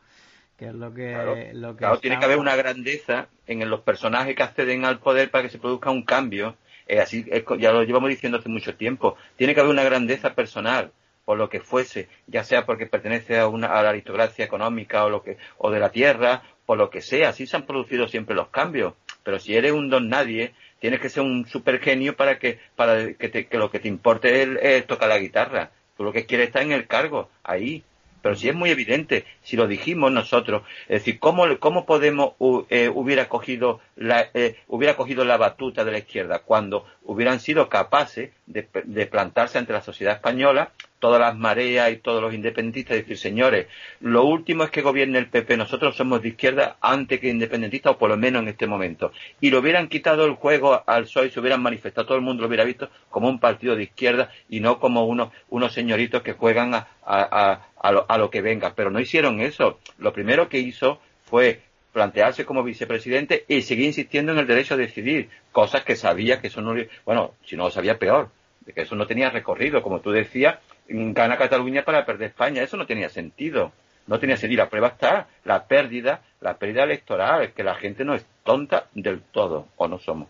[0.56, 1.14] Que es lo que.
[1.14, 5.32] Claro, lo que tiene que haber una grandeza en los personajes que acceden al poder
[5.32, 6.58] para que se produzca un cambio.
[7.02, 7.26] así,
[7.58, 9.18] ya lo llevamos diciendo hace mucho tiempo.
[9.36, 10.92] Tiene que haber una grandeza personal
[11.26, 15.10] por lo que fuese, ya sea porque pertenece a, una, a la aristocracia económica o,
[15.10, 17.30] lo que, o de la tierra, por lo que sea.
[17.30, 18.94] Así se han producido siempre los cambios.
[19.24, 23.14] Pero si eres un don nadie, tienes que ser un super genio para que, para
[23.14, 25.72] que, lo que te importe es, tocar la guitarra.
[25.98, 27.84] Tú lo que quieres estar en el cargo, ahí.
[28.22, 32.34] Pero si es muy evidente, si lo dijimos nosotros, es decir, ¿cómo, cómo podemos
[32.70, 37.70] eh, hubiera cogido la, eh, hubiera cogido la batuta de la izquierda cuando hubieran sido
[37.70, 42.98] capaces de, de plantarse ante la sociedad española todas las mareas y todos los independentistas
[42.98, 43.68] decir, señores,
[44.00, 47.98] lo último es que gobierne el PP, nosotros somos de izquierda antes que independentistas, o
[47.98, 49.12] por lo menos en este momento.
[49.42, 52.48] Y lo hubieran quitado el juego al PSOE, se hubieran manifestado, todo el mundo lo
[52.48, 56.74] hubiera visto como un partido de izquierda y no como unos, unos señoritos que juegan
[56.74, 58.74] a, a, a, lo, a lo que venga.
[58.76, 59.80] Pero no hicieron eso.
[59.98, 61.62] Lo primero que hizo fue
[61.96, 66.48] plantearse como vicepresidente y seguir insistiendo en el derecho a decidir, cosas que sabía que
[66.48, 66.76] eso no,
[67.06, 68.32] bueno, si no lo sabía peor,
[68.66, 72.64] de que eso no tenía recorrido, como tú decías, gana Cataluña para perder España.
[72.64, 73.72] Eso no tenía sentido.
[74.08, 74.64] No tenía sentido.
[74.64, 79.22] La prueba está la pérdida, la pérdida electoral, que la gente no es tonta del
[79.22, 80.28] todo, o no somos.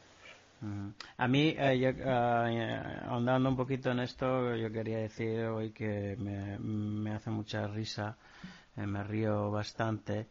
[0.62, 0.90] Mm.
[1.18, 6.16] A mí, eh, yo, eh, ahondando un poquito en esto, yo quería decir hoy que
[6.18, 8.18] me, hace mucha risa,
[8.78, 10.28] eh, me río bastante,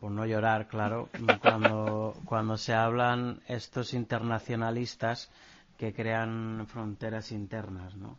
[0.00, 1.08] por no llorar, claro,
[1.40, 5.30] cuando, cuando se hablan estos internacionalistas
[5.78, 8.18] que crean fronteras internas, ¿no?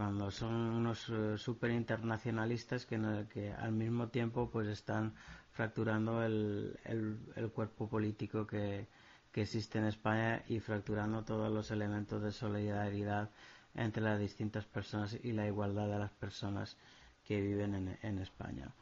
[0.00, 2.98] Cuando son unos uh, super internacionalistas que,
[3.30, 5.12] que, al mismo tiempo pues están
[5.52, 8.86] fracturando el, el, cuerpo político que,
[9.30, 13.28] que, existe en España y fracturando todos los elementos de solidaridad
[13.74, 16.78] entre las distintas personas y la igualdad de las personas
[17.26, 18.72] que viven en, en España.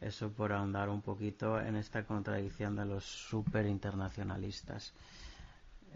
[0.00, 4.94] Eso por ahondar un poquito en esta contradicción de los super internacionalistas.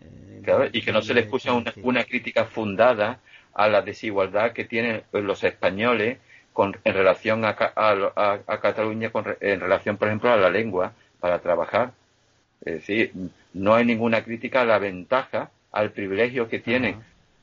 [0.02, 3.20] Eh, y que no se les escucha una, una crítica fundada
[3.54, 6.18] a la desigualdad que tienen los españoles
[6.52, 11.38] con, en relación a, a, Cataluña, con, en relación, por ejemplo, a la lengua para
[11.40, 11.92] trabajar.
[12.64, 13.12] Es decir,
[13.54, 16.96] no hay ninguna crítica a la ventaja, al privilegio que tienen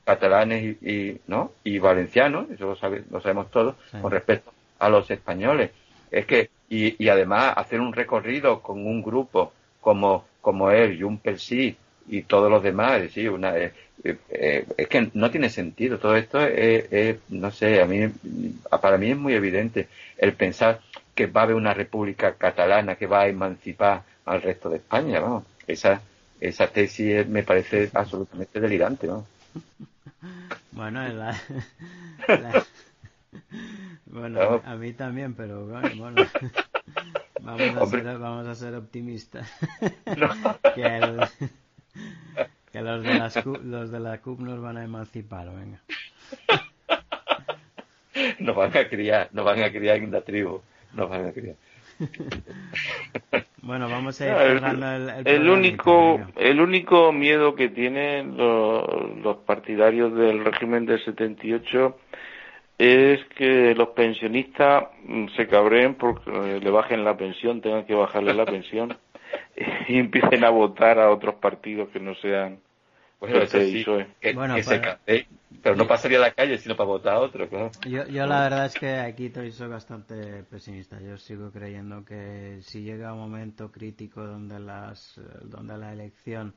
[0.03, 1.51] catalanes y, ¿no?
[1.63, 5.71] y valencianos, eso lo, lo sabemos todos, con respecto a los españoles.
[6.11, 11.21] Es que, y, y, además hacer un recorrido con un grupo como, como él, un
[11.37, 11.77] Sí,
[12.07, 13.73] y todos los demás, es decir, una, eh,
[14.03, 15.97] eh, es que no tiene sentido.
[15.97, 18.11] Todo esto es, no sé, a mí,
[18.81, 19.87] para mí es muy evidente
[20.17, 20.81] el pensar
[21.15, 25.19] que va a haber una república catalana que va a emancipar al resto de España,
[25.19, 25.45] vamos.
[25.65, 26.01] Esa,
[26.39, 29.25] esa tesis me parece absolutamente delirante, ¿no?
[30.71, 31.01] Bueno,
[34.05, 35.89] bueno a mí también, pero bueno,
[37.41, 39.49] vamos, a ser, vamos a ser optimistas.
[40.75, 41.29] que,
[42.71, 45.79] que los, de las, los de la CUP nos van a emancipar, venga.
[48.39, 50.61] Nos van a criar, nos van a criar en la tribu,
[50.93, 51.55] nos van a criar.
[53.61, 58.85] Bueno, vamos a ir cerrando el, el, único el único miedo que tienen los,
[59.23, 61.97] los partidarios del régimen del 78
[62.77, 68.35] es que los pensionistas mm, se cabreen porque le bajen la pensión, tengan que bajarle
[68.35, 68.95] la pensión
[69.87, 72.59] y empiecen a votar a otros partidos que no sean
[73.19, 73.85] bueno, eso sí,
[74.33, 74.55] bueno,
[75.63, 77.71] pero no pasaría a la calle sino para votar a otro, claro.
[77.87, 80.99] Yo, yo la verdad es que aquí soy bastante pesimista.
[80.99, 86.53] Yo sigo creyendo que si llega un momento crítico donde, las, donde la elección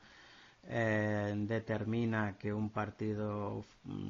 [0.68, 3.64] eh, determina que un partido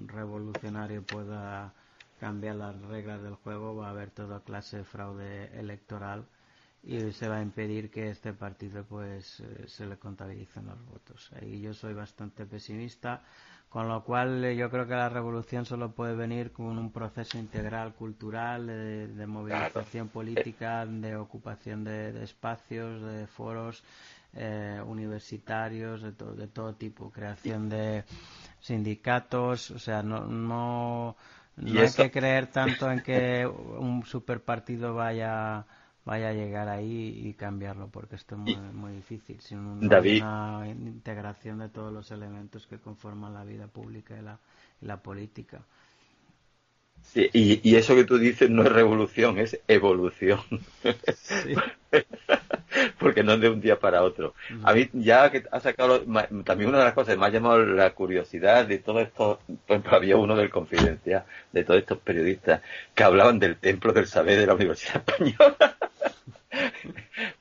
[0.07, 1.73] revolucionario pueda
[2.19, 6.25] cambiar las reglas del juego, va a haber toda clase de fraude electoral
[6.83, 11.31] y se va a impedir que este partido pues eh, se le contabilicen los votos.
[11.41, 13.23] Ahí yo soy bastante pesimista,
[13.69, 17.37] con lo cual eh, yo creo que la revolución solo puede venir con un proceso
[17.39, 23.83] integral cultural, de, movilización política, de ocupación de, espacios, de foros
[24.35, 28.05] eh, universitarios, de, de todo tipo, creación de
[28.61, 31.17] sindicatos, o sea, no, no,
[31.57, 35.67] no hay que creer tanto en que un superpartido vaya
[36.09, 41.59] vaya a llegar ahí y cambiarlo, porque esto es muy, muy difícil, sin una integración
[41.59, 44.39] de todos los elementos que conforman la vida pública y la,
[44.81, 45.61] la política.
[47.03, 50.41] Sí, y, eso que tú dices no es revolución, es evolución.
[52.99, 54.35] Porque no es de un día para otro.
[54.63, 56.01] A mí, ya que ha sacado,
[56.45, 59.81] también una de las cosas que me ha llamado la curiosidad de todo esto, pues
[59.91, 62.63] había uno del Confidencia, de todos estos periodistas,
[62.95, 65.77] que hablaban del templo del saber de la Universidad Española.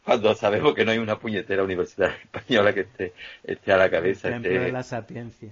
[0.03, 3.13] Cuando sabemos que no hay una puñetera universidad española que esté,
[3.43, 4.29] esté a la cabeza.
[4.29, 5.49] El templo de la sapiencia.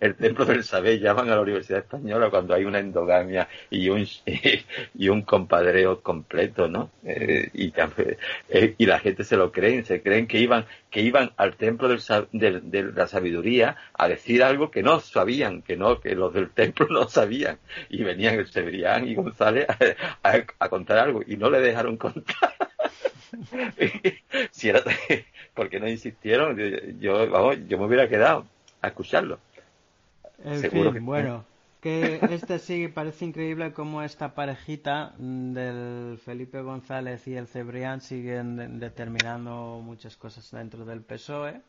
[0.00, 4.06] El templo del saber llaman a la Universidad Española cuando hay una endogamia y un
[4.94, 6.90] y un compadreo completo, ¿no?
[7.04, 7.72] Eh, y,
[8.48, 11.88] eh, y la gente se lo creen, se creen que iban que iban al templo
[11.88, 16.50] del, de la sabiduría a decir algo que no sabían, que no que los del
[16.50, 17.58] templo no sabían
[17.88, 19.66] y venían el Severián y González
[20.22, 22.54] a, contar algo y no le dejaron contar.
[24.50, 24.82] si era
[25.54, 26.56] porque no insistieron,
[27.00, 28.46] yo vamos, yo me hubiera quedado
[28.86, 29.38] a escucharlo.
[30.44, 31.44] En fin, bueno,
[31.80, 38.78] que este sí parece increíble cómo esta parejita del Felipe González y el Cebrián siguen
[38.78, 41.60] determinando muchas cosas dentro del PSOE,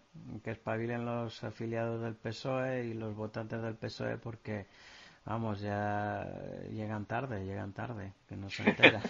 [0.43, 4.65] que espabilen los afiliados del PSOE y los votantes del PSOE porque,
[5.25, 6.27] vamos, ya
[6.71, 9.01] llegan tarde, llegan tarde, que no se enteran.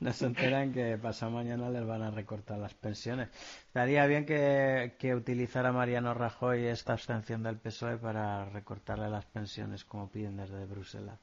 [0.00, 3.28] No se enteran que pasado mañana les van a recortar las pensiones.
[3.66, 9.84] Estaría bien que, que utilizara Mariano Rajoy esta abstención del PSOE para recortarle las pensiones
[9.84, 11.18] como piden desde Bruselas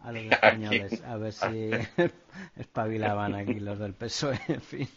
[0.00, 1.70] a los españoles, a ver si
[2.56, 4.88] espabilaban aquí los del PSOE, en fin.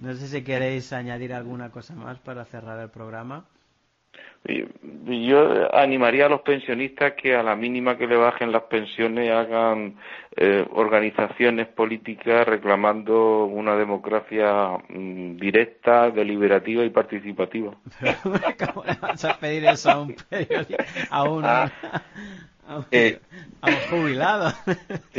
[0.00, 3.46] No sé si queréis añadir alguna cosa más para cerrar el programa.
[4.44, 9.96] Yo animaría a los pensionistas que a la mínima que le bajen las pensiones hagan
[10.36, 17.72] eh, organizaciones políticas reclamando una democracia mm, directa, deliberativa y participativa.
[18.02, 20.84] ¿Cómo le vas a pedir eso a un periodista?
[21.10, 21.44] A un,
[22.90, 23.18] Eh,
[23.60, 24.52] a un, jubilado.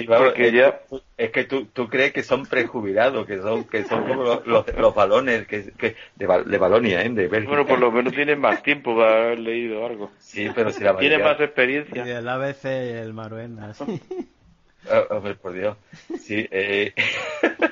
[0.07, 0.79] porque ya...
[1.17, 4.95] Es que tú, tú crees que son prejubilados, que son que son como los, los,
[4.95, 7.09] balones que, que de, de Balonia, ¿eh?
[7.09, 10.11] De Bueno, por lo menos tienen más tiempo para haber leído algo.
[10.19, 12.05] Sí, pero si la Tiene más experiencia.
[12.05, 14.01] Y el ABC y el Maruenda, sí.
[14.89, 15.75] Oh, por Dios.
[16.21, 16.93] Sí, eh,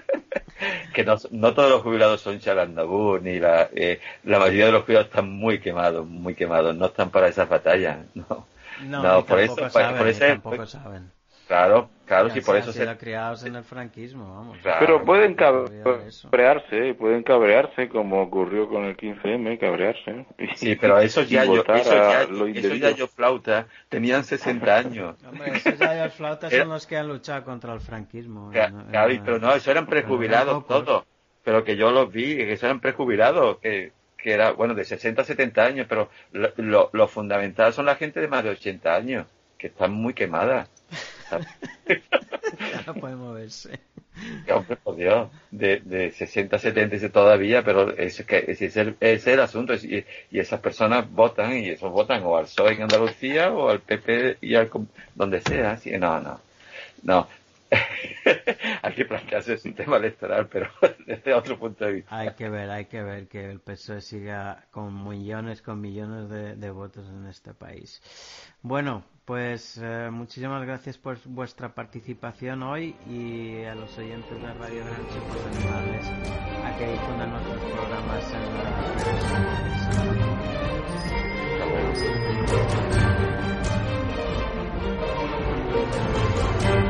[0.94, 4.84] que no, no, todos los jubilados son chalandabú, ni la, eh, la mayoría de los
[4.84, 8.46] jubilados están muy quemados, muy quemados, no están para esas batallas, no.
[8.84, 11.12] No, por eso, por eso, tampoco saben.
[11.48, 12.98] Claro, claro, sí, por eso se...
[12.98, 14.58] criados en el franquismo, vamos.
[14.62, 20.26] Pero pueden cabrearse, pueden cabrearse, como ocurrió con el 15M, cabrearse.
[20.56, 22.24] Sí, pero eso ya, yo, eso ya,
[22.54, 25.16] eso ya yo flauta, tenían 60 años.
[25.26, 28.52] Hombre, esos ya yo flauta son los que han luchado contra el franquismo.
[28.52, 31.06] Claro, pero no, eso eran prejubilados todos.
[31.44, 33.94] Pero que yo los vi, que eso eran prejubilados, que,
[34.28, 37.96] que era, bueno, de 60 a 70 años, pero lo, lo, lo fundamental son la
[37.96, 39.26] gente de más de 80 años,
[39.58, 40.70] que están muy quemadas.
[41.32, 43.80] ya no puede moverse.
[44.54, 49.26] hombre, por Dios, de, de 60, 70 todavía, pero es, que, ese es, el, es
[49.28, 49.74] el asunto.
[49.76, 53.80] y, y, esas personas votan, y esos votan o al PSOE en Andalucía o al
[53.80, 54.70] PP y al
[55.16, 55.72] donde sea.
[55.72, 56.42] Así, no, no.
[57.04, 57.30] No,
[58.82, 60.70] hay que plantearse el sistema electoral, pero
[61.06, 62.18] desde otro punto de vista.
[62.18, 66.70] Hay que ver, hay que ver que el PSOE siga con millones, con millones de,
[66.72, 68.02] votos en este país.
[68.62, 74.86] Bueno, pues eh, muchísimas gracias por vuestra participación hoy y a los oyentes de Radio
[74.86, 76.08] Granche por pues, animarles
[76.64, 78.64] a que difundan nuestros programas en las
[86.64, 86.87] redes.